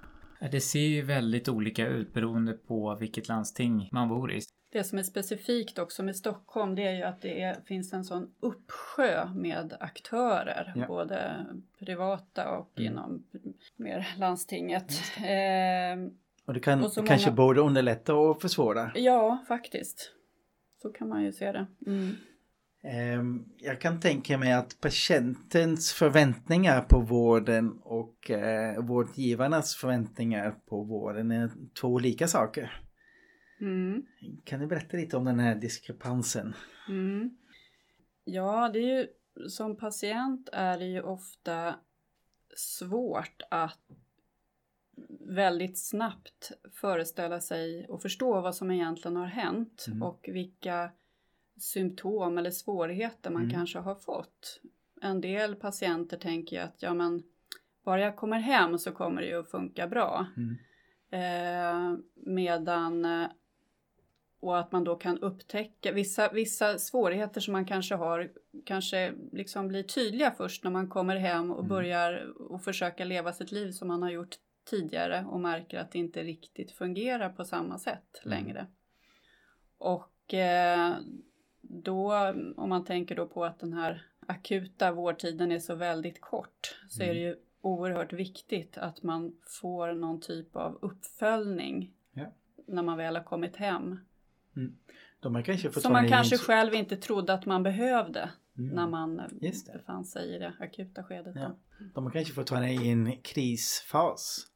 det 0.51 0.61
ser 0.61 0.79
ju 0.79 1.01
väldigt 1.01 1.49
olika 1.49 1.87
ut 1.87 2.13
beroende 2.13 2.53
på 2.53 2.97
vilket 2.99 3.27
landsting 3.27 3.89
man 3.91 4.09
bor 4.09 4.31
i. 4.33 4.39
Det 4.71 4.83
som 4.83 4.97
är 4.99 5.03
specifikt 5.03 5.79
också 5.79 6.03
med 6.03 6.15
Stockholm 6.15 6.75
det 6.75 6.83
är 6.87 6.95
ju 6.95 7.03
att 7.03 7.21
det 7.21 7.41
är, 7.41 7.61
finns 7.65 7.93
en 7.93 8.03
sån 8.03 8.27
uppsjö 8.39 9.25
med 9.35 9.73
aktörer. 9.79 10.73
Ja. 10.75 10.87
Både 10.87 11.45
privata 11.79 12.49
och 12.57 12.71
Mm. 12.79 12.91
inom 12.93 13.23
mer 13.77 14.07
landstinget. 14.17 14.91
Eh, 15.17 16.11
Och 16.45 16.53
det 16.53 16.59
kan 16.59 16.83
Och 16.83 16.93
kanske 17.07 17.27
många- 17.29 17.35
både 17.35 17.61
underlätta 17.61 18.15
och 18.15 18.41
försvåra. 18.41 18.91
ja, 18.95 19.45
faktiskt. 19.47 20.11
Så 20.81 20.89
kan 20.89 21.09
man 21.09 21.23
ju 21.23 21.31
se 21.31 21.51
det. 21.51 21.67
Mm. 21.87 22.15
Ehm, 22.83 23.45
Jag 23.57 23.81
kan 23.81 23.99
tänka 23.99 24.37
mig 24.37 24.53
att 24.53 24.81
patientens 24.81 25.93
förväntningar 25.93 26.81
på 26.81 26.99
vården 26.99 27.79
och 27.83 28.31
eh, 28.31 28.85
vårdgivarnas 28.85 29.75
förväntningar 29.75 30.51
på 30.65 30.83
vården 30.83 31.31
är 31.31 31.51
två 31.81 31.87
olika 31.87 32.27
saker. 32.27 32.81
Mm. 33.61 34.05
Kan 34.43 34.59
du 34.59 34.67
berätta 34.67 34.97
lite 34.97 35.17
om 35.17 35.25
den 35.25 35.39
här 35.39 35.55
diskrepansen? 35.55 36.53
Mm. 36.89 37.37
Ja, 38.23 38.69
det 38.73 38.79
är 38.79 38.97
ju 38.99 39.07
som 39.49 39.77
patient 39.77 40.49
är 40.53 40.77
det 40.77 40.85
ju 40.85 41.01
ofta 41.01 41.75
svårt 42.55 43.41
att 43.51 43.79
väldigt 45.29 45.77
snabbt 45.79 46.51
föreställa 46.71 47.39
sig 47.39 47.85
och 47.89 48.01
förstå 48.01 48.41
vad 48.41 48.55
som 48.55 48.71
egentligen 48.71 49.17
har 49.17 49.25
hänt 49.25 49.85
Mm. 49.87 50.03
och 50.03 50.29
vilka 50.33 50.91
symptom 51.59 52.37
eller 52.37 52.51
svårigheter 52.51 53.29
man 53.31 53.41
Mm. 53.43 53.53
kanske 53.55 53.79
har 53.79 53.95
fått. 53.95 54.61
En 55.01 55.21
del 55.21 55.55
patienter 55.55 56.17
tänker 56.17 56.55
ju 56.55 56.61
att 56.61 56.81
ja 56.81 56.93
men 56.93 57.23
bara 57.83 57.99
jag 58.01 58.15
kommer 58.15 58.39
hem 58.39 58.77
så 58.77 58.91
kommer 58.91 59.21
det 59.21 59.27
ju 59.27 59.39
att 59.39 59.51
funka 59.51 59.87
bra. 59.87 60.25
Mm. 60.37 60.57
Eh, 61.11 61.99
medan 62.15 63.05
eh, 63.05 63.27
och 64.39 64.59
att 64.59 64.71
man 64.71 64.83
då 64.83 64.95
kan 64.95 65.19
upptäcka 65.19 65.91
vissa, 65.91 66.31
vissa 66.31 66.77
svårigheter 66.77 67.41
som 67.41 67.51
man 67.51 67.65
kanske 67.65 67.95
har 67.95 68.31
kanske 68.65 69.13
liksom 69.31 69.67
blir 69.67 69.83
tydliga 69.83 70.31
först 70.31 70.63
när 70.63 70.71
man 70.71 70.87
kommer 70.89 71.15
hem 71.15 71.51
och 71.51 71.57
Mm. 71.59 71.69
börjar 71.69 72.33
och 72.51 72.63
försöka 72.63 73.05
leva 73.05 73.33
sitt 73.33 73.51
liv 73.51 73.71
som 73.71 73.87
man 73.87 74.01
har 74.01 74.09
gjort 74.11 74.35
tidigare 74.69 75.25
och 75.25 75.39
märker 75.39 75.79
att 75.79 75.91
det 75.91 75.99
inte 75.99 76.23
riktigt 76.23 76.71
fungerar 76.71 77.29
på 77.29 77.45
samma 77.45 77.77
sätt 77.79 78.21
Mm. 78.25 78.37
längre. 78.37 78.67
Och 79.77 80.33
eh, 80.33 80.95
då 81.61 82.13
om 82.57 82.69
man 82.69 82.85
tänker 82.85 83.15
då 83.15 83.27
på 83.27 83.45
att 83.45 83.59
den 83.59 83.73
här 83.73 84.05
akuta 84.27 84.91
vårdtiden 84.91 85.51
är 85.51 85.59
så 85.59 85.75
väldigt 85.75 86.21
kort 86.21 86.75
så 86.89 87.03
är 87.03 87.13
det 87.13 87.19
ju 87.19 87.35
oerhört 87.61 88.13
viktigt 88.13 88.77
att 88.77 89.03
man 89.03 89.35
får 89.61 89.93
någon 89.93 90.21
typ 90.21 90.55
av 90.55 90.79
uppföljning 90.81 91.93
Ja. 92.13 92.33
när 92.67 92.83
man 92.83 92.97
väl 92.97 93.15
har 93.15 93.23
kommit 93.23 93.55
hem. 93.55 93.99
Har 95.21 95.41
kanske 95.41 95.71
Som 95.71 95.91
man 95.93 96.07
kanske 96.07 96.35
ingen- 96.35 96.43
själv 96.45 96.73
inte 96.73 96.97
trodde 96.97 97.33
att 97.33 97.45
man 97.45 97.63
behövde 97.63 98.29
Mm. 98.57 98.75
när 98.75 98.87
man 98.87 99.21
befann 99.73 100.05
sig 100.05 100.35
i 100.35 100.39
det 100.39 100.53
akuta 100.59 101.03
skedet. 101.03 101.35
Ja. 101.35 101.55
De 101.95 102.07
är 102.07 102.11
kanske 102.11 102.33
fortfarande 102.33 102.69
i 102.69 102.89
en 102.91 103.21
krisfas. 103.21 104.47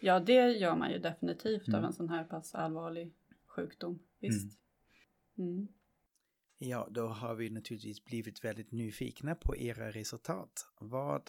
Ja 0.00 0.20
det 0.20 0.50
gör 0.52 0.76
man 0.76 0.90
ju 0.90 0.98
definitivt 0.98 1.68
Mm. 1.68 1.78
av 1.78 1.84
en 1.84 1.92
sån 1.92 2.08
här 2.08 2.24
pass 2.24 2.54
allvarlig 2.54 3.14
sjukdom. 3.46 3.98
Visst. 4.20 4.58
Mm. 5.38 5.68
Ja, 6.58 6.88
då 6.90 7.08
har 7.08 7.34
vi 7.34 7.50
naturligtvis 7.50 8.04
blivit 8.04 8.44
väldigt 8.44 8.72
nyfikna 8.72 9.34
på 9.34 9.56
era 9.56 9.90
resultat. 9.90 10.68
Vad 10.80 11.22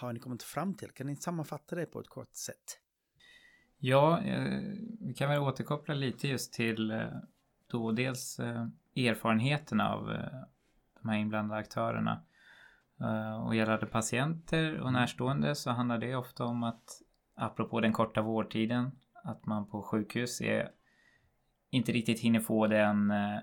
har 0.00 0.12
ni 0.12 0.20
kommit 0.20 0.42
fram 0.42 0.74
till? 0.74 0.90
Kan 0.90 1.06
ni 1.06 1.16
sammanfatta 1.16 1.76
det 1.76 1.86
på 1.86 2.00
ett 2.00 2.08
kort 2.08 2.34
sätt? 2.34 2.80
Ja, 3.78 4.20
eh, 4.20 4.60
vi 5.00 5.14
kan 5.14 5.30
väl 5.30 5.38
återkoppla 5.40 5.94
lite 5.94 6.28
just 6.28 6.52
till 6.52 6.90
eh, 6.90 7.06
då 7.66 7.92
dels 7.92 8.38
eh, 8.38 8.66
erfarenheterna 8.96 9.94
av 9.94 10.10
eh, 10.12 10.42
de 11.02 11.08
här 11.08 11.18
inblandade 11.18 11.60
aktörerna. 11.60 12.24
Eh, 13.00 13.46
och 13.46 13.56
gällande 13.56 13.86
patienter 13.86 14.80
och 14.80 14.92
närstående 14.92 15.54
så 15.54 15.70
handlar 15.70 15.98
det 15.98 16.16
ofta 16.16 16.44
om 16.44 16.62
att 16.62 17.02
apropå 17.38 17.80
den 17.80 17.92
korta 17.92 18.22
vårdtiden 18.22 18.90
att 19.24 19.46
man 19.46 19.66
på 19.66 19.82
sjukhus 19.82 20.40
är, 20.40 20.70
inte 21.70 21.92
riktigt 21.92 22.20
hinner 22.20 22.40
få 22.40 22.66
den 22.66 23.10
eh, 23.10 23.38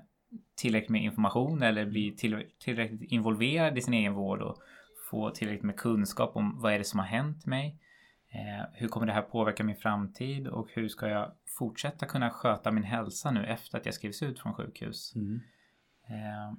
tillräckligt 0.55 0.89
med 0.89 1.03
information 1.03 1.63
eller 1.63 1.86
blir 1.86 2.12
till, 2.12 2.43
tillräckligt 2.60 3.12
involverad 3.12 3.77
i 3.77 3.81
sin 3.81 3.93
egen 3.93 4.13
vård 4.13 4.41
och 4.41 4.58
få 5.12 5.29
tillräckligt 5.29 5.63
med 5.63 5.77
kunskap 5.77 6.36
om 6.36 6.62
vad 6.62 6.73
är 6.73 6.77
det 6.77 6.84
som 6.84 6.99
har 6.99 7.08
hänt 7.08 7.45
mig. 7.45 7.79
Eh, 8.29 8.65
hur 8.73 8.88
kommer 8.88 9.08
det 9.08 9.13
här 9.13 9.21
påverka 9.21 9.63
min 9.63 9.75
framtid 9.75 10.47
och 10.47 10.67
hur 10.73 10.88
ska 10.88 11.08
jag 11.08 11.31
fortsätta 11.58 12.05
kunna 12.05 12.29
sköta 12.29 12.71
min 12.71 12.84
hälsa 12.84 13.31
nu 13.31 13.45
efter 13.45 13.77
att 13.77 13.86
jag 13.86 13.95
skrivs 13.95 14.23
ut 14.23 14.39
från 14.39 14.53
sjukhus? 14.53 15.15
Mm. 15.15 15.41
Eh, 16.08 16.58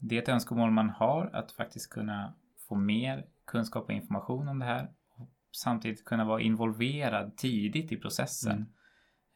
det 0.00 0.16
är 0.16 0.22
ett 0.22 0.28
önskemål 0.28 0.70
man 0.70 0.90
har 0.90 1.30
att 1.32 1.52
faktiskt 1.52 1.90
kunna 1.90 2.34
få 2.68 2.74
mer 2.74 3.26
kunskap 3.44 3.84
och 3.84 3.92
information 3.92 4.48
om 4.48 4.58
det 4.58 4.64
här. 4.64 4.90
Samtidigt 5.56 6.04
kunna 6.04 6.24
vara 6.24 6.40
involverad 6.40 7.36
tidigt 7.36 7.92
i 7.92 7.96
processen. 7.96 8.52
Mm. 8.52 8.66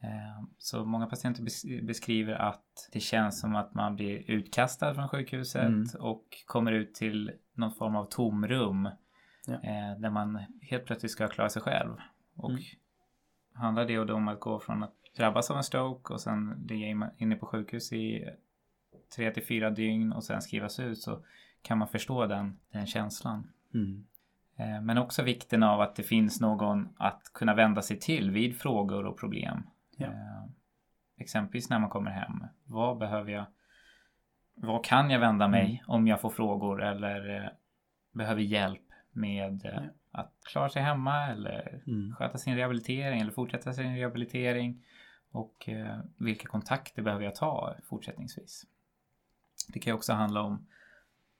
Eh, 0.03 0.43
Så 0.57 0.85
många 0.85 1.05
patienter 1.07 1.43
bes- 1.43 1.85
beskriver 1.87 2.33
att 2.33 2.89
det 2.93 2.99
känns 2.99 3.39
som 3.41 3.55
att 3.55 3.73
man 3.73 3.95
blir 3.95 4.31
utkastad 4.31 4.93
från 4.95 5.07
sjukhuset 5.09 5.61
Mm. 5.67 5.85
och 5.99 6.25
kommer 6.45 6.71
ut 6.71 6.93
till 6.95 7.31
någon 7.53 7.71
form 7.73 7.95
av 7.95 8.05
tomrum 8.05 8.89
Ja. 9.47 9.53
eh, 9.53 9.99
där 9.99 10.09
man 10.09 10.39
helt 10.61 10.85
plötsligt 10.85 11.11
ska 11.11 11.27
klara 11.27 11.49
sig 11.49 11.61
själv. 11.61 11.95
Och 12.35 12.49
Mm. 12.51 12.63
handlar 13.53 13.85
det 13.85 14.03
då 14.05 14.13
om 14.13 14.27
att 14.27 14.39
gå 14.39 14.59
från 14.59 14.83
att 14.83 14.95
drabbas 15.17 15.51
av 15.51 15.57
en 15.57 15.63
stroke 15.63 16.13
och 16.13 16.21
sen 16.21 16.65
ligga 16.69 16.87
in- 16.87 17.09
inne 17.17 17.35
på 17.35 17.45
sjukhus 17.45 17.93
i 17.93 18.29
tre 19.15 19.31
till 19.31 19.45
fyra 19.45 19.69
dygn 19.69 20.11
och 20.13 20.23
sen 20.23 20.41
skrivas 20.41 20.79
ut 20.79 20.99
så 20.99 21.25
kan 21.61 21.77
man 21.77 21.87
förstå 21.87 22.25
den, 22.27 22.59
den 22.71 22.85
känslan. 22.87 23.51
Mm. 23.73 24.05
Eh, 24.61 24.81
Men 24.81 24.97
också 24.97 25.23
vikten 25.23 25.63
av 25.63 25.81
att 25.81 25.95
det 25.95 26.03
finns 26.03 26.41
någon 26.41 26.89
att 26.97 27.31
kunna 27.33 27.53
vända 27.55 27.81
sig 27.81 27.99
till 27.99 28.31
vid 28.31 28.57
frågor 28.59 29.05
och 29.05 29.19
problem. 29.19 29.63
Ja. 29.97 30.05
Eh, 30.07 30.43
Exempelvis 31.17 31.69
när 31.69 31.79
man 31.79 31.89
kommer 31.89 32.11
hem. 32.11 32.43
Vad 32.63 32.97
behöver 32.97 33.31
jag? 33.31 33.45
Vad 34.55 34.85
kan 34.85 35.09
jag 35.09 35.19
vända 35.19 35.47
mig 35.47 35.63
Mm. 35.65 35.83
om 35.87 36.07
jag 36.07 36.21
får 36.21 36.29
frågor 36.29 36.83
eller 36.83 37.35
eh, 37.43 37.49
behöver 38.11 38.41
hjälp 38.41 38.81
med 39.11 39.59
Ja. 39.63 39.81
att 40.11 40.33
klara 40.45 40.69
sig 40.69 40.81
hemma 40.81 41.27
eller 41.27 41.81
Mm. 41.87 42.15
sköta 42.15 42.37
sin 42.37 42.55
rehabilitering 42.55 43.21
eller 43.21 43.31
fortsätta 43.31 43.73
sin 43.73 43.95
rehabilitering. 43.97 44.83
Och 45.31 45.69
vilka 46.17 46.47
kontakter 46.47 47.01
behöver 47.01 47.23
jag 47.25 47.35
ta 47.35 47.75
fortsättningsvis? 47.89 48.63
Det 49.73 49.79
kan 49.79 49.93
också 49.95 50.13
handla 50.13 50.41
om 50.41 50.67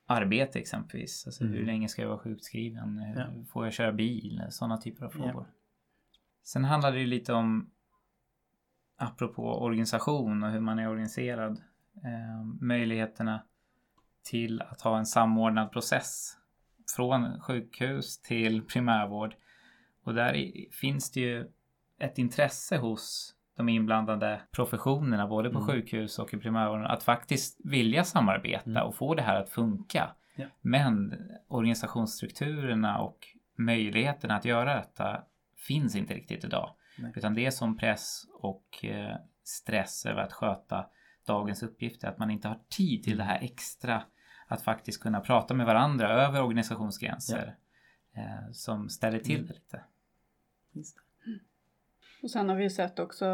arbete 0.06 0.60
exempelvis. 0.60 1.26
Alltså 1.26 1.44
Mm. 1.44 1.56
hur 1.56 1.66
länge 1.66 1.88
ska 1.88 2.02
jag 2.02 2.10
vara 2.10 2.20
sjukskriven? 2.20 3.14
Ja. 3.18 3.46
Får 3.52 3.66
jag 3.66 3.74
köra 3.74 3.92
bil? 3.92 4.44
Sådana 4.50 4.78
typer 4.78 5.06
av 5.06 5.12
Ja. 5.16 5.24
frågor. 5.24 5.48
Sen 6.44 6.64
handlar 6.66 6.92
det 6.92 7.00
ju 7.00 7.06
lite 7.06 7.34
om 7.34 7.72
apropå 8.98 9.62
organisation 9.62 10.44
och 10.44 10.52
hur 10.52 10.60
man 10.60 10.80
är 10.80 10.90
organiserad. 10.90 11.62
Eh, 11.96 12.44
möjligheterna 12.62 13.44
till 14.24 14.62
att 14.62 14.82
ha 14.82 14.98
en 14.98 15.06
samordnad 15.06 15.72
process 15.72 16.38
från 16.96 17.40
sjukhus 17.42 18.22
till 18.22 18.62
primärvård. 18.62 19.36
Och 20.04 20.14
där 20.14 20.52
finns 20.72 21.12
det 21.12 21.20
ju 21.20 21.52
ett 22.00 22.18
intresse 22.18 22.78
hos 22.78 23.36
de 23.56 23.70
inblandade 23.70 24.42
professionerna, 24.52 25.28
både 25.28 25.50
på 25.50 25.58
Mm. 25.60 25.68
sjukhus 25.68 26.20
och 26.20 26.34
i 26.34 26.38
primärvården, 26.38 26.86
att 26.86 27.04
faktiskt 27.04 27.60
vilja 27.64 28.04
samarbeta 28.04 28.70
Mm. 28.70 28.84
och 28.84 28.96
få 28.96 29.16
det 29.16 29.22
här 29.22 29.42
att 29.42 29.50
funka. 29.50 30.12
Ja. 30.36 30.46
Men 30.62 31.14
organisationsstrukturerna 31.48 33.00
och 33.00 33.18
möjligheterna 33.58 34.36
att 34.36 34.46
göra 34.46 34.76
detta 34.76 35.24
finns 35.68 35.96
inte 35.96 36.14
riktigt 36.14 36.44
idag. 36.44 36.76
Nej. 36.98 37.14
Utan 37.16 37.34
det 37.34 37.46
är 37.46 37.52
som 37.52 37.78
press 37.78 38.24
och 38.34 38.86
eh, 38.86 39.16
stress 39.44 40.06
över 40.06 40.22
att 40.22 40.34
sköta 40.34 40.86
dagens 41.26 41.64
uppgifter, 41.64 42.08
att 42.08 42.18
man 42.18 42.32
inte 42.32 42.48
har 42.48 42.60
tid 42.70 43.04
till 43.04 43.18
det 43.18 43.24
här 43.24 43.40
extra 43.42 44.04
att 44.48 44.62
faktiskt 44.62 45.02
kunna 45.04 45.20
prata 45.20 45.54
med 45.54 45.66
varandra 45.66 46.10
över 46.10 46.44
organisationsgränser 46.44 47.56
eh, 48.16 48.52
som 48.52 48.90
ställer 48.90 49.20
till 49.20 49.36
Mm. 49.36 49.48
det 49.48 49.54
lite. 49.54 49.84
Just 50.74 50.96
det. 50.96 51.02
Och 52.22 52.32
sen 52.32 52.50
har 52.50 52.56
vi 52.56 52.64
ju 52.64 52.70
sett 52.70 53.00
också 53.00 53.26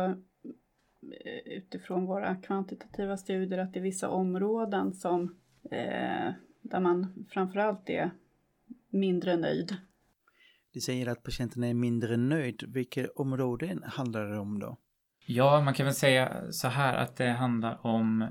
eh, 1.25 1.53
utifrån 1.53 2.05
våra 2.05 2.35
kvantitativa 2.35 3.17
studier 3.17 3.59
att 3.59 3.73
det 3.73 3.79
är 3.79 3.83
vissa 3.83 4.09
områden 4.09 4.93
som 4.93 5.35
eh, 5.71 6.31
där 6.61 6.79
man 6.79 7.25
framförallt 7.29 7.89
är 7.89 8.11
mindre 8.89 9.37
nöjd. 9.37 9.75
Du 10.71 10.79
säger 10.81 11.07
att 11.07 11.23
patienten 11.23 11.63
är 11.63 11.73
mindre 11.73 12.17
nöjd. 12.17 12.63
Vilka 12.67 13.07
områden 13.15 13.83
handlar 13.85 14.25
det 14.25 14.39
om 14.39 14.59
då? 14.59 14.77
Ja, 15.25 15.61
man 15.61 15.73
kan 15.73 15.85
väl 15.85 15.95
säga 15.95 16.51
så 16.51 16.67
här 16.67 16.97
att 16.97 17.15
det 17.15 17.29
handlar 17.29 17.85
om 17.85 18.27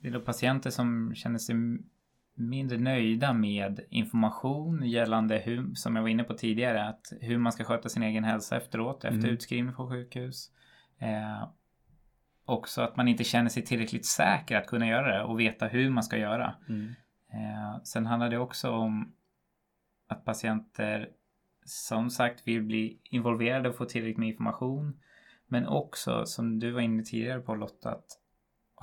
det 0.00 0.08
är 0.08 0.12
då 0.12 0.20
patienter 0.20 0.70
som 0.70 1.14
känner 1.14 1.38
sig 1.38 1.54
mindre 2.34 2.78
nöjda 2.78 3.32
med 3.32 3.80
information 3.90 4.82
gällande 4.86 5.38
hur, 5.38 5.74
som 5.74 5.96
jag 5.96 6.02
var 6.02 6.08
inne 6.08 6.24
på 6.24 6.34
tidigare, 6.34 6.88
att 6.88 7.12
hur 7.20 7.38
man 7.38 7.52
ska 7.52 7.64
sköta 7.64 7.88
sin 7.88 8.02
egen 8.02 8.24
hälsa 8.24 8.56
efteråt, 8.56 9.04
efter 9.04 9.18
Mm. 9.18 9.30
utskrivning 9.30 9.74
från 9.74 9.90
sjukhus. 9.90 10.50
Eh, 10.98 11.48
också 12.44 12.82
att 12.82 12.96
man 12.96 13.08
inte 13.08 13.24
känner 13.24 13.48
sig 13.48 13.62
tillräckligt 13.64 14.06
säker 14.06 14.56
att 14.56 14.66
kunna 14.66 14.86
göra 14.86 15.18
det 15.18 15.24
och 15.24 15.40
veta 15.40 15.66
hur 15.66 15.90
man 15.90 16.02
ska 16.02 16.16
göra. 16.16 16.54
Mm. 16.68 16.94
Eh, 17.32 17.82
sen 17.84 18.06
handlar 18.06 18.30
det 18.30 18.38
också 18.38 18.70
om 18.70 19.12
att 20.08 20.24
patienter 20.24 21.08
som 21.64 22.10
sagt 22.10 22.48
vill 22.48 22.62
bli 22.62 23.00
involverade 23.04 23.68
och 23.68 23.76
få 23.76 23.84
tillräckligt 23.84 24.18
med 24.18 24.28
information. 24.28 25.00
Men 25.46 25.66
också, 25.66 26.26
som 26.26 26.58
du 26.58 26.70
var 26.70 26.80
inne 26.80 27.02
tidigare 27.02 27.40
på 27.40 27.54
Lotta, 27.54 27.90
att 27.90 28.06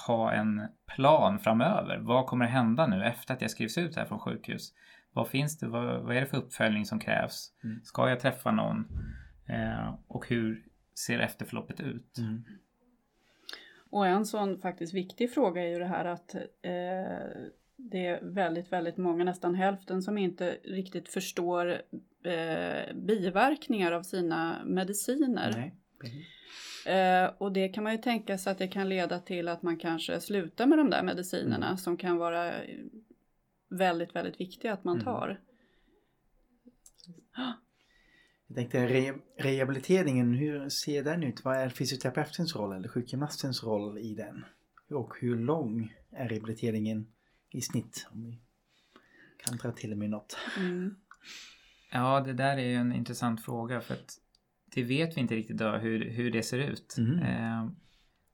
ha 0.08 0.32
en 0.32 0.68
plan 0.96 1.40
framöver. 1.40 1.98
Vad 1.98 2.26
kommer 2.26 2.46
hända 2.46 2.88
nu 2.88 3.06
efter 3.06 3.34
att 3.34 3.42
jag 3.42 3.52
skrivs 3.52 3.78
ut 3.78 3.96
här 3.96 4.06
från 4.06 4.20
sjukhus? 4.20 4.74
Vad 5.14 5.28
finns 5.28 5.60
det? 5.60 5.68
Vad, 5.68 6.02
vad 6.04 6.16
är 6.16 6.22
det 6.22 6.28
för 6.28 6.38
uppföljning 6.38 6.86
som 6.86 7.00
krävs? 7.00 7.54
Mm. 7.64 7.84
Ska 7.84 8.10
jag 8.10 8.20
träffa 8.20 8.52
någon? 8.52 8.86
Eh, 9.50 9.94
och 10.08 10.28
hur 10.28 10.66
ser 11.06 11.20
efterförloppet 11.20 11.80
ut? 11.80 12.18
Mm. 12.18 12.44
Och 13.90 14.08
en 14.08 14.26
sån 14.26 14.62
faktiskt 14.62 14.94
viktig 14.94 15.34
fråga 15.34 15.64
är 15.64 15.68
ju 15.68 15.80
det 15.80 15.88
här 15.88 16.06
att 16.06 16.36
eh, 16.36 16.42
det 17.76 18.06
är 18.06 18.20
väldigt, 18.22 18.72
väldigt 18.72 18.98
många, 18.98 19.24
nästan 19.24 19.56
hälften, 19.56 20.02
som 20.02 20.18
inte 20.18 20.58
riktigt 20.64 21.10
förstår 21.10 21.82
eh, 22.24 22.96
biverkningar 22.96 23.92
av 23.92 24.04
sina 24.04 24.66
mediciner. 24.66 25.52
Nej. 25.56 25.76
Eh, 26.86 27.26
och 27.38 27.52
det 27.52 27.70
kan 27.70 27.84
man 27.84 27.94
ju 27.94 27.98
tänka 28.02 28.38
sig 28.38 28.52
att 28.52 28.58
det 28.58 28.67
kan 28.67 28.89
leda 28.89 29.20
till 29.20 29.48
att 29.48 29.62
man 29.63 29.78
kanske 29.78 30.20
slutar 30.22 30.65
med 30.65 30.78
de 30.78 30.89
där 30.89 31.04
medicinerna 31.04 31.65
Mm. 31.65 31.78
som 31.78 31.98
kan 31.98 32.17
vara 32.17 32.54
väldigt, 33.70 34.15
väldigt 34.15 34.39
viktiga 34.39 34.74
att 34.74 34.84
man 34.84 34.96
Mm. 34.96 35.06
tar. 35.06 35.39
Jag 38.48 38.56
tänkte 38.56 38.88
re 38.88 39.13
rehabiliteringen, 39.38 40.34
hur 40.34 40.70
ser 40.70 41.04
den 41.04 41.24
ut? 41.24 41.44
Vad 41.46 41.58
är 41.58 41.70
fysioterapeutens 41.70 42.56
roll 42.56 42.76
eller 42.76 42.88
sjukgymnastens 42.89 43.63
roll 43.63 43.98
i 43.98 44.13
den? 44.15 44.46
Och 44.89 45.13
hur 45.22 45.36
lång 45.39 45.94
är 46.12 46.30
rehabiliteringen 46.30 47.08
i 47.50 47.62
snitt? 47.62 48.08
Om 48.12 48.24
vi 48.26 48.39
kan 49.38 49.58
dra 49.58 49.72
till 49.72 49.96
med 49.96 50.10
något. 50.10 50.38
Mm. 50.58 50.96
Ja, 51.91 52.22
det 52.22 52.34
där 52.34 52.58
är 52.58 52.62
ju 52.67 52.76
en 52.76 52.94
intressant 52.94 53.46
fråga 53.46 53.82
för 53.82 53.94
att 53.94 54.17
det 54.75 54.84
vet 54.84 55.17
vi 55.17 55.21
inte 55.21 55.36
riktigt 55.36 55.55
idag 55.55 55.79
hur, 55.79 56.10
hur 56.10 56.31
det 56.31 56.43
ser 56.43 56.60
ut. 56.60 56.95
Mhm. 56.97 57.19
Eh, 57.19 57.67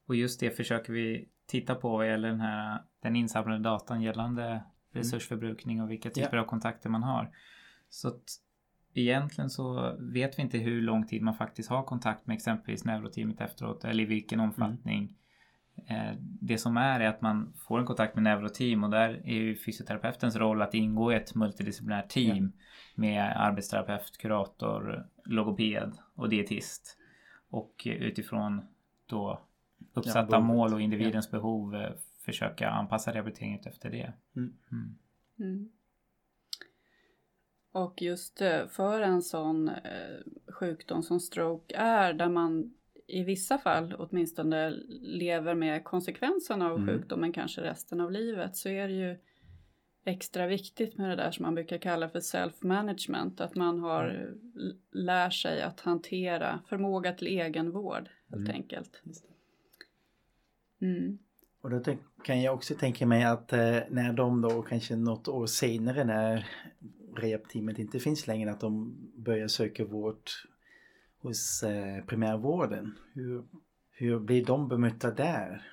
och 0.07 0.15
just 0.15 0.39
det 0.39 0.51
försöker 0.51 0.93
vi 0.93 1.29
titta 1.47 1.75
på 1.75 1.89
vad 1.97 2.07
gäller 2.07 2.27
den 2.29 2.39
här 2.41 2.81
den 3.01 3.15
insamlade 3.15 3.63
datan 3.63 4.01
gällande 4.01 4.63
resursförbrukning 4.93 5.81
och 5.81 5.91
vilka 5.91 6.09
typer 6.09 6.35
Ja. 6.37 6.41
av 6.41 6.45
kontakter 6.45 6.89
man 6.89 7.03
har. 7.03 7.31
Så 7.89 8.07
att 8.07 8.23
egentligen 8.93 9.49
så 9.49 9.95
vet 9.99 10.37
vi 10.39 10.43
inte 10.43 10.57
hur 10.57 10.81
lång 10.81 11.07
tid 11.07 11.21
man 11.21 11.33
faktiskt 11.35 11.69
har 11.69 11.83
kontakt 11.83 12.27
med 12.27 12.33
exempelvis 12.35 12.85
neuroteamet 12.85 13.41
efteråt 13.41 13.85
eller 13.85 14.03
i 14.03 14.05
vilken 14.05 14.39
omfattning. 14.39 15.15
Eh, 15.87 16.13
Det 16.41 16.57
som 16.57 16.77
är 16.77 16.99
är 16.99 17.07
att 17.09 17.21
man 17.21 17.53
får 17.67 17.79
en 17.79 17.85
kontakt 17.85 18.15
med 18.15 18.23
neuroteam 18.23 18.83
och 18.83 18.89
där 18.89 19.09
är 19.25 19.33
ju 19.33 19.55
fysioterapeutens 19.55 20.35
roll 20.35 20.61
att 20.61 20.73
ingå 20.73 21.13
i 21.13 21.15
ett 21.15 21.35
multidisciplinärt 21.35 22.09
team 22.09 22.51
med 22.95 23.33
arbetsterapeut, 23.41 24.17
kurator, 24.17 25.07
logoped 25.27 25.91
och 26.15 26.29
dietist. 26.29 26.97
Och 27.49 27.83
utifrån 27.85 28.61
då 29.05 29.41
uppsatta 29.93 30.25
behovet. 30.25 30.47
mål 30.47 30.73
och 30.73 30.81
individens 30.81 31.31
behov 31.31 31.75
eh, 31.75 31.91
försöka 32.25 32.69
anpassa 32.69 33.13
rehabiliteringen 33.13 33.59
efter 33.65 33.89
det. 33.89 34.13
Mm. 34.35 34.53
Mm. 34.71 34.97
Mm. 35.39 35.69
Och 37.71 38.01
just 38.01 38.41
eh, 38.41 38.67
för 38.67 39.01
en 39.01 39.21
sån 39.21 39.69
eh, 39.69 40.53
sjukdom 40.53 41.03
som 41.03 41.19
stroke 41.19 41.75
är, 41.75 42.13
där 42.13 42.29
man 42.29 42.73
i 43.07 43.23
vissa 43.23 43.57
fall 43.57 43.95
åtminstone 43.99 44.69
lever 45.01 45.55
med 45.55 45.83
konsekvenserna 45.83 46.65
av 46.65 46.77
Mm. 46.77 46.87
sjukdomen 46.87 47.33
kanske 47.33 47.61
resten 47.61 48.01
av 48.01 48.11
livet, 48.11 48.55
så 48.55 48.69
är 48.69 48.87
det 48.87 48.93
ju 48.93 49.17
extra 50.07 50.47
viktigt 50.47 50.97
med 50.97 51.09
det 51.09 51.15
där 51.15 51.31
som 51.31 51.43
man 51.43 51.55
brukar 51.55 51.77
kalla 51.77 52.09
för 52.09 52.19
self-management, 52.19 53.41
att 53.41 53.55
man 53.55 53.79
har 53.79 54.03
l- 54.55 54.77
lär 54.91 55.29
sig 55.29 55.61
att 55.61 55.79
hantera 55.79 56.59
förmåga 56.69 57.11
till 57.13 57.27
egenvård 57.27 58.09
helt 58.29 58.39
Mm. 58.49 58.55
enkelt. 58.55 59.01
Mm. 60.81 61.17
Och 61.61 61.69
då 61.69 61.81
kan 62.23 62.41
jag 62.41 62.53
också 62.53 62.75
tänka 62.75 63.05
mig 63.05 63.23
att 63.23 63.53
eh, 63.53 63.79
när 63.89 64.13
de 64.13 64.41
då 64.41 64.61
kanske 64.61 64.95
något 64.95 65.27
år 65.27 65.45
senare 65.45 66.03
när 66.03 66.47
rehabteamet 67.15 67.79
inte 67.79 67.99
finns 67.99 68.27
längre 68.27 68.51
att 68.51 68.59
de 68.59 68.97
börjar 69.15 69.47
söka 69.47 69.85
vård 69.85 70.21
hos 71.21 71.63
eh, 71.63 72.05
primärvården. 72.05 72.97
Hur, 73.13 73.43
hur 73.91 74.19
blir 74.19 74.45
de 74.45 74.67
bemötta 74.67 75.11
där? 75.11 75.67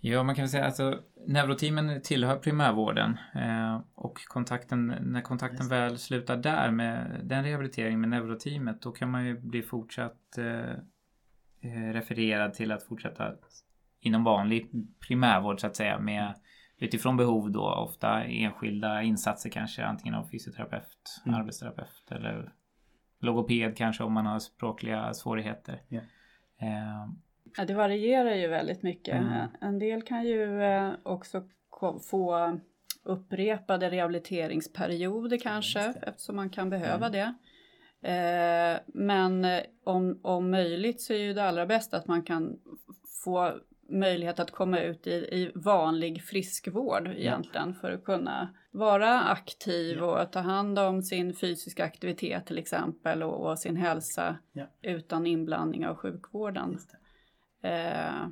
Ja, 0.00 0.22
man 0.22 0.34
kan 0.34 0.48
säga 0.48 0.64
alltså 0.64 1.02
neuroteamen 1.26 2.02
tillhör 2.02 2.36
primärvården 2.36 3.18
eh, 3.34 3.80
och 3.94 4.18
kontakten, 4.26 4.86
när 5.00 5.20
kontakten 5.20 5.68
väl 5.68 5.98
slutar 5.98 6.36
där 6.36 6.70
med 6.70 7.20
den 7.24 7.44
rehabiliteringen 7.44 8.00
med 8.00 8.08
neuroteamet 8.08 8.82
då 8.82 8.92
kan 8.92 9.10
man 9.10 9.26
ju 9.26 9.40
bli 9.40 9.62
fortsatt 9.62 10.38
eh, 10.38 10.70
eh 11.60 11.92
refererad 11.92 12.54
till 12.54 12.72
att 12.72 12.82
fortsätta 12.82 13.32
inom 14.00 14.24
vanlig 14.24 14.70
primärvård 15.08 15.60
så 15.60 15.66
att 15.66 15.76
säga 15.76 15.98
med 15.98 16.34
utifrån 16.78 17.16
behov 17.16 17.50
då 17.50 17.70
ofta 17.70 18.24
enskilda 18.24 19.02
insatser 19.02 19.50
kanske 19.50 19.84
antingen 19.84 20.14
av 20.14 20.28
fysioterapeut, 20.28 21.22
mm. 21.26 21.40
arbetsterapeut 21.40 22.10
eller 22.10 22.52
logoped 23.20 23.76
kanske 23.76 24.04
om 24.04 24.12
man 24.12 24.26
har 24.26 24.38
språkliga 24.38 25.14
svårigheter. 25.14 25.82
Yeah. 25.88 26.04
Eh. 27.54 27.60
Ja, 27.60 27.64
det 27.64 27.74
varierar 27.74 28.34
ju 28.34 28.48
väldigt 28.48 28.82
mycket. 28.82 29.14
Mm. 29.14 29.48
En 29.60 29.78
del 29.78 30.02
kan 30.02 30.24
ju 30.24 30.62
eh, 30.62 30.92
också 31.02 31.42
få 32.10 32.58
upprepade 33.02 33.90
rehabiliteringsperioder 33.90 35.38
kanske 35.38 35.94
eftersom 36.02 36.36
man 36.36 36.50
kan 36.50 36.70
behöva 36.70 37.06
mm. 37.06 37.12
det. 37.12 37.34
Eh, 38.08 38.80
men 38.86 39.46
om, 39.84 40.20
om 40.22 40.50
möjligt 40.50 41.00
så 41.00 41.12
är 41.12 41.18
ju 41.18 41.34
det 41.34 41.44
allra 41.44 41.66
bästa 41.66 41.96
att 41.96 42.06
man 42.06 42.22
kan 42.22 42.56
få 43.24 43.52
möjlighet 43.88 44.40
att 44.40 44.50
komma 44.50 44.80
ut 44.80 45.06
i, 45.06 45.10
i 45.10 45.52
vanlig 45.54 46.22
friskvård 46.22 47.08
egentligen 47.16 47.68
ja. 47.68 47.80
för 47.80 47.92
att 47.92 48.04
kunna 48.04 48.54
vara 48.70 49.20
aktiv 49.20 49.96
ja. 49.98 50.22
och 50.22 50.32
ta 50.32 50.40
hand 50.40 50.78
om 50.78 51.02
sin 51.02 51.34
fysiska 51.34 51.84
aktivitet 51.84 52.46
till 52.46 52.58
exempel 52.58 53.22
och, 53.22 53.50
och 53.50 53.58
sin 53.58 53.76
hälsa 53.76 54.36
utan 54.82 55.26
inblandning 55.26 55.86
av 55.86 55.96
sjukvården. 55.96 56.78
Eh, 57.64 58.28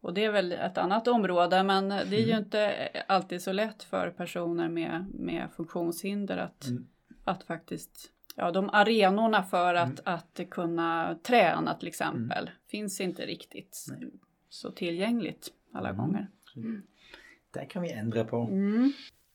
och 0.00 0.14
det 0.14 0.24
är 0.24 0.32
väl 0.32 0.52
ett 0.52 0.78
annat 0.78 1.08
område 1.08 1.62
men 1.62 1.88
det 1.88 2.16
är 2.16 2.26
ju 2.26 2.32
mm. 2.32 2.44
inte 2.44 2.88
alltid 3.08 3.42
så 3.42 3.52
lätt 3.52 3.82
för 3.82 4.10
personer 4.10 4.68
med, 4.68 5.06
med 5.14 5.48
funktionshinder 5.56 6.36
att, 6.36 6.66
mm. 6.66 6.86
att 7.24 7.42
faktiskt 7.42 8.12
Ja, 8.40 8.50
de 8.50 8.70
arenorna 8.72 9.42
för 9.42 9.74
att, 9.74 10.00
mm. 10.06 10.14
att 10.14 10.40
kunna 10.50 11.18
träna 11.22 11.74
till 11.74 11.88
exempel 11.88 12.42
mm. 12.42 12.54
finns 12.66 13.00
inte 13.00 13.26
riktigt. 13.26 13.86
Nej 13.88 14.10
så 14.48 14.70
tillgängligt 14.70 15.52
alla 15.72 15.88
mm. 15.88 16.00
gånger. 16.00 16.30
Mm. 16.56 16.82
Det 17.50 17.64
kan 17.64 17.82
vi 17.82 17.92
ändra 17.92 18.24
på. 18.24 18.36
Mm. 18.36 18.92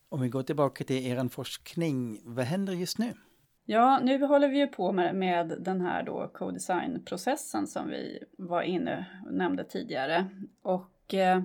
Om 0.09 0.21
vi 0.21 0.29
går 0.29 0.43
tillbaka 0.43 0.83
till 0.83 1.07
er 1.07 1.29
forskning, 1.29 2.21
vad 2.23 2.45
händer 2.45 2.73
just 2.73 2.97
nu? 2.97 3.13
Ja, 3.65 3.99
nu 4.03 4.25
håller 4.25 4.47
vi 4.47 4.57
ju 4.57 4.67
på 4.67 4.91
med, 4.91 5.15
med 5.15 5.57
den 5.59 5.81
här 5.81 6.03
då 6.03 6.31
co-design-processen 6.33 7.67
som 7.67 7.87
vi 7.87 8.23
var 8.37 8.61
inne 8.61 9.05
och 9.25 9.33
nämnde 9.33 9.63
tidigare. 9.63 10.25
Och 10.61 11.13
eh, 11.13 11.43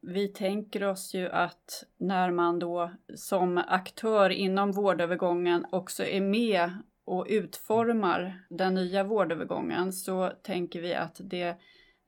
vi 0.00 0.28
tänker 0.28 0.84
oss 0.84 1.14
ju 1.14 1.28
att 1.28 1.84
när 1.96 2.30
man 2.30 2.58
då 2.58 2.90
som 3.14 3.58
aktör 3.58 4.30
inom 4.30 4.72
vårdövergången 4.72 5.66
också 5.70 6.04
är 6.04 6.20
med 6.20 6.70
och 7.04 7.26
utformar 7.28 8.42
den 8.50 8.74
nya 8.74 9.04
vårdövergången 9.04 9.92
så 9.92 10.32
tänker 10.42 10.80
vi 10.80 10.94
att 10.94 11.20
det 11.24 11.56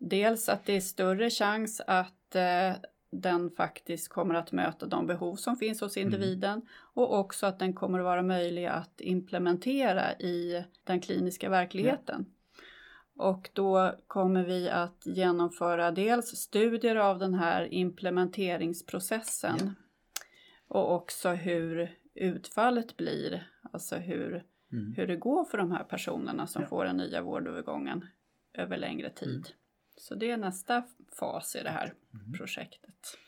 Dels 0.01 0.49
att 0.49 0.67
det 0.67 0.77
är 0.77 0.81
större 0.81 1.31
chans 1.31 1.81
att 1.87 2.35
eh, 2.35 2.73
den 3.11 3.51
faktiskt 3.51 4.09
kommer 4.09 4.35
att 4.35 4.53
möta 4.53 4.87
de 4.87 5.07
behov 5.07 5.37
som 5.37 5.57
finns 5.57 5.81
hos 5.81 5.97
mm. 5.97 6.07
individen 6.07 6.53
mm. 6.53 6.67
och 6.73 7.19
också 7.19 7.47
att 7.47 7.59
den 7.59 7.73
kommer 7.73 7.99
att 7.99 8.05
vara 8.05 8.23
möjlig 8.23 8.67
att 8.67 9.01
implementera 9.01 10.13
i 10.13 10.65
den 10.85 11.01
kliniska 11.01 11.49
verkligheten. 11.49 12.27
Ja. 12.29 12.35
Och 13.25 13.51
då 13.53 13.95
kommer 14.07 14.45
vi 14.45 14.69
att 14.69 15.03
genomföra 15.07 15.91
dels 15.91 16.27
studier 16.27 16.97
av 16.97 17.19
den 17.19 17.35
här 17.35 17.75
implementeringsprocessen 17.75 19.57
ja. 19.61 19.71
och 20.69 20.95
också 20.95 21.29
hur 21.29 21.97
utfallet 22.15 22.97
blir, 22.97 23.51
alltså 23.73 23.97
hur, 23.97 24.45
mm. 24.73 24.95
hur 24.97 25.07
det 25.07 25.17
går 25.17 25.45
för 25.45 25.59
de 25.59 25.73
här 25.73 25.85
personerna 25.85 26.47
som 26.47 26.63
ja. 26.63 26.69
får 26.69 26.85
den 26.85 26.97
nya 26.97 27.23
vårdövergången 27.23 28.07
över 28.55 28.77
längre 28.77 29.11
tid. 29.11 29.31
Mm. 29.31 29.60
Så 30.01 30.15
det 30.15 30.31
är 30.31 30.37
nästa 30.37 30.85
fas 31.19 31.57
i 31.57 31.63
det 31.63 31.71
här 31.71 31.95
mm. 32.15 32.33
projektet. 32.33 33.19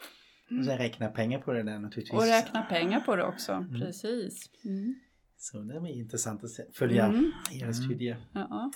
Mm. 0.51 0.61
Och 0.61 0.67
sen 0.67 0.79
räkna 0.79 1.09
pengar 1.09 1.39
på 1.39 1.53
det 1.53 1.63
där 1.63 1.79
naturligtvis. 1.79 2.21
Och 2.21 2.27
räkna 2.27 2.63
pengar 2.63 3.01
på 3.01 3.17
det 3.17 3.25
också, 3.25 3.53
mm. 3.53 3.81
precis. 3.81 4.51
Mm. 4.65 4.95
Så 5.37 5.59
det 5.59 5.75
är 5.75 5.87
intressant 5.87 6.45
att 6.45 6.51
följa 6.73 7.05
mm. 7.05 7.33
era 7.53 7.63
mm. 7.63 7.75
studier. 7.75 8.27
Ja. 8.33 8.71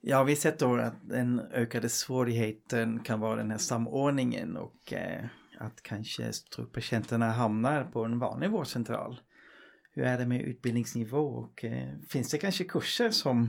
Ja, 0.00 0.24
vi 0.24 0.32
har 0.32 0.36
sett 0.36 0.58
då 0.58 0.76
att 0.76 1.08
den 1.08 1.40
ökade 1.40 1.88
svårigheten 1.88 3.00
kan 3.00 3.20
vara 3.20 3.36
den 3.36 3.50
här 3.50 3.58
samordningen 3.58 4.56
och 4.56 4.92
eh, 4.92 5.24
att 5.58 5.82
kanske 5.82 6.32
patienterna 6.72 7.30
hamnar 7.30 7.84
på 7.84 8.04
en 8.04 8.18
vanlig 8.18 8.50
vårdcentral. 8.50 9.20
Hur 9.92 10.04
är 10.04 10.18
det 10.18 10.26
med 10.26 10.40
utbildningsnivå 10.40 11.26
och 11.26 11.64
eh, 11.64 11.98
finns 12.08 12.30
det 12.30 12.38
kanske 12.38 12.64
kurser 12.64 13.10
som 13.10 13.48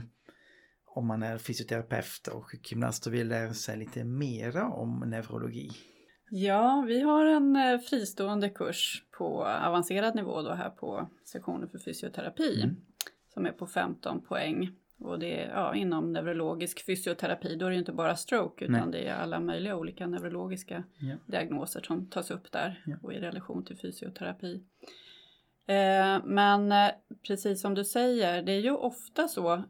om 0.94 1.06
man 1.06 1.22
är 1.22 1.38
fysioterapeut 1.38 2.28
och 2.28 2.50
sjukgymnast 2.50 3.06
och 3.06 3.14
vill 3.14 3.28
lära 3.28 3.54
sig 3.54 3.78
lite 3.78 4.04
mera 4.04 4.68
om 4.68 5.04
neurologi? 5.06 5.70
Ja, 6.30 6.84
vi 6.86 7.00
har 7.00 7.26
en 7.26 7.56
eh, 7.56 7.78
fristående 7.78 8.50
kurs 8.50 9.04
på 9.18 9.44
avancerad 9.44 10.14
nivå 10.14 10.42
då 10.42 10.52
här 10.52 10.70
på 10.70 11.08
sektionen 11.24 11.68
för 11.68 11.78
fysioterapi 11.78 12.62
mm. 12.62 12.76
som 13.34 13.46
är 13.46 13.52
på 13.52 13.66
15 13.66 14.20
poäng. 14.20 14.70
Och 14.98 15.18
det 15.18 15.40
är 15.40 15.48
ja, 15.48 15.74
inom 15.74 16.12
neurologisk 16.12 16.86
fysioterapi, 16.86 17.56
då 17.56 17.66
är 17.66 17.70
det 17.70 17.76
inte 17.76 17.92
bara 17.92 18.16
stroke 18.16 18.64
utan 18.64 18.90
Nej. 18.90 19.02
det 19.02 19.08
är 19.08 19.14
alla 19.14 19.40
möjliga 19.40 19.76
olika 19.76 20.06
neurologiska 20.06 20.84
ja. 20.98 21.14
diagnoser 21.26 21.80
som 21.80 22.06
tas 22.06 22.30
upp 22.30 22.52
där 22.52 22.82
ja. 22.86 22.96
och 23.02 23.12
i 23.12 23.16
relation 23.16 23.64
till 23.64 23.76
fysioterapi. 23.76 24.62
Eh, 25.66 26.24
men 26.24 26.72
eh, 26.72 26.90
precis 27.26 27.60
som 27.60 27.74
du 27.74 27.84
säger, 27.84 28.42
det 28.42 28.52
är 28.52 28.60
ju 28.60 28.70
ofta 28.70 29.28
så 29.28 29.64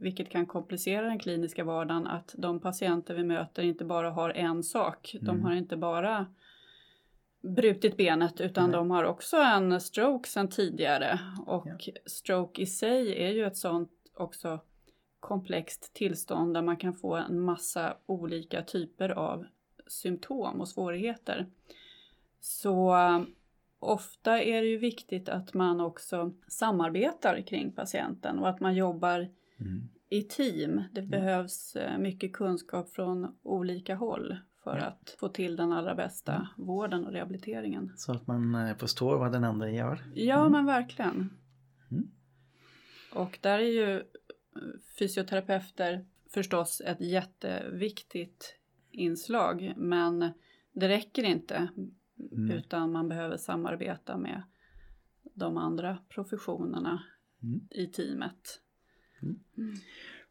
vilket 0.00 0.30
kan 0.30 0.46
komplicera 0.46 1.06
den 1.06 1.18
kliniska 1.18 1.64
vardagen, 1.64 2.06
att 2.06 2.34
de 2.38 2.60
patienter 2.60 3.14
vi 3.14 3.24
möter 3.24 3.62
inte 3.62 3.84
bara 3.84 4.10
har 4.10 4.30
en 4.30 4.62
sak. 4.62 5.14
Mm. 5.14 5.26
De 5.26 5.42
har 5.42 5.52
inte 5.52 5.76
bara 5.76 6.26
brutit 7.42 7.96
benet 7.96 8.40
utan 8.40 8.70
Nej. 8.70 8.76
de 8.76 8.90
har 8.90 9.04
också 9.04 9.36
en 9.36 9.80
stroke 9.80 10.28
sedan 10.28 10.48
tidigare 10.48 11.18
och 11.46 11.66
ja. 11.66 11.92
stroke 12.06 12.62
i 12.62 12.66
sig 12.66 13.24
är 13.24 13.30
ju 13.30 13.44
ett 13.44 13.56
sånt 13.56 13.90
också 14.14 14.60
komplext 15.20 15.94
tillstånd 15.94 16.54
där 16.54 16.62
man 16.62 16.76
kan 16.76 16.94
få 16.94 17.14
en 17.14 17.40
massa 17.40 17.96
olika 18.06 18.62
typer 18.62 19.08
av 19.08 19.46
symptom 19.86 20.60
och 20.60 20.68
svårigheter. 20.68 21.46
Så 22.40 22.96
ofta 23.78 24.42
är 24.42 24.62
det 24.62 24.68
ju 24.68 24.78
viktigt 24.78 25.28
att 25.28 25.54
man 25.54 25.80
också 25.80 26.32
samarbetar 26.48 27.40
kring 27.40 27.72
patienten 27.72 28.38
och 28.38 28.48
att 28.48 28.60
man 28.60 28.74
jobbar 28.74 29.28
mm. 29.60 29.88
i 30.08 30.22
team. 30.22 30.82
Det 30.92 31.00
mm. 31.00 31.10
behövs 31.10 31.76
eh, 31.76 31.98
mycket 31.98 32.32
kunskap 32.32 32.90
från 32.90 33.38
olika 33.42 33.94
håll 33.94 34.36
för 34.64 34.76
ja. 34.76 34.84
att 34.84 35.16
få 35.18 35.28
till 35.28 35.56
den 35.56 35.72
allra 35.72 35.94
bästa 35.94 36.34
mm. 36.34 36.46
vården 36.56 37.06
och 37.06 37.12
rehabiliteringen. 37.12 37.92
Så 37.96 38.12
att 38.12 38.26
man 38.26 38.54
eh, 38.54 38.76
förstår 38.76 39.18
vad 39.18 39.32
den 39.32 39.44
andra 39.44 39.70
gör? 39.70 40.04
Ja, 40.14 40.40
mm. 40.40 40.52
men 40.52 40.66
verkligen. 40.66 41.30
Mm. 41.90 42.10
Och 43.14 43.38
där 43.40 43.58
är 43.58 43.72
ju 43.72 43.96
eh, 43.96 44.02
fysioterapeuter 44.98 46.06
förstås 46.34 46.80
ett 46.80 47.00
jätteviktigt 47.00 48.56
inslag 48.90 49.74
men 49.76 50.32
det 50.72 50.88
räcker 50.88 51.22
inte 51.22 51.68
mm. 52.32 52.50
utan 52.50 52.92
man 52.92 53.08
behöver 53.08 53.36
samarbeta 53.36 54.16
med 54.16 54.42
de 55.34 55.56
andra 55.56 55.98
professionerna 56.08 57.02
mm. 57.42 57.60
i 57.70 57.86
teamet. 57.86 58.60
Mm. 59.22 59.76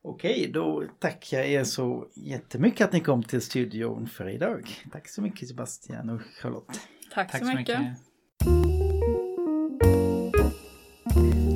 Okej, 0.01 0.51
då 0.53 0.83
tackar 0.99 1.37
jag 1.37 1.47
er 1.47 1.63
så 1.63 2.07
jättemycket 2.13 2.87
att 2.87 2.93
ni 2.93 2.99
kom 2.99 3.23
till 3.23 3.41
studion 3.41 4.07
för 4.07 4.29
idag. 4.29 4.69
Tack 4.91 5.09
så 5.09 5.21
mycket 5.21 5.47
Sebastian 5.47 6.09
och 6.09 6.21
Charlotte. 6.41 6.79
Tack, 7.13 7.31
Tack 7.31 7.39
så, 7.41 7.45
mycket. 7.45 7.79
mycket. 7.79 7.97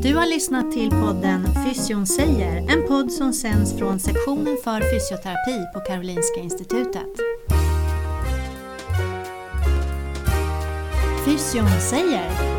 Du 0.03 0.15
har 0.15 0.25
lyssnat 0.25 0.71
till 0.71 0.89
podden 0.89 1.41
Fysion 1.65 2.07
säger, 2.07 2.57
en 2.57 2.87
podd 2.87 3.11
som 3.11 3.33
sänds 3.33 3.77
från 3.77 3.99
sektionen 3.99 4.57
för 4.63 4.81
fysioterapi 4.93 5.65
på 5.73 5.79
Karolinska 5.79 6.39
Institutet. 6.39 7.09
Fysion 11.25 11.69
säger 11.89 12.52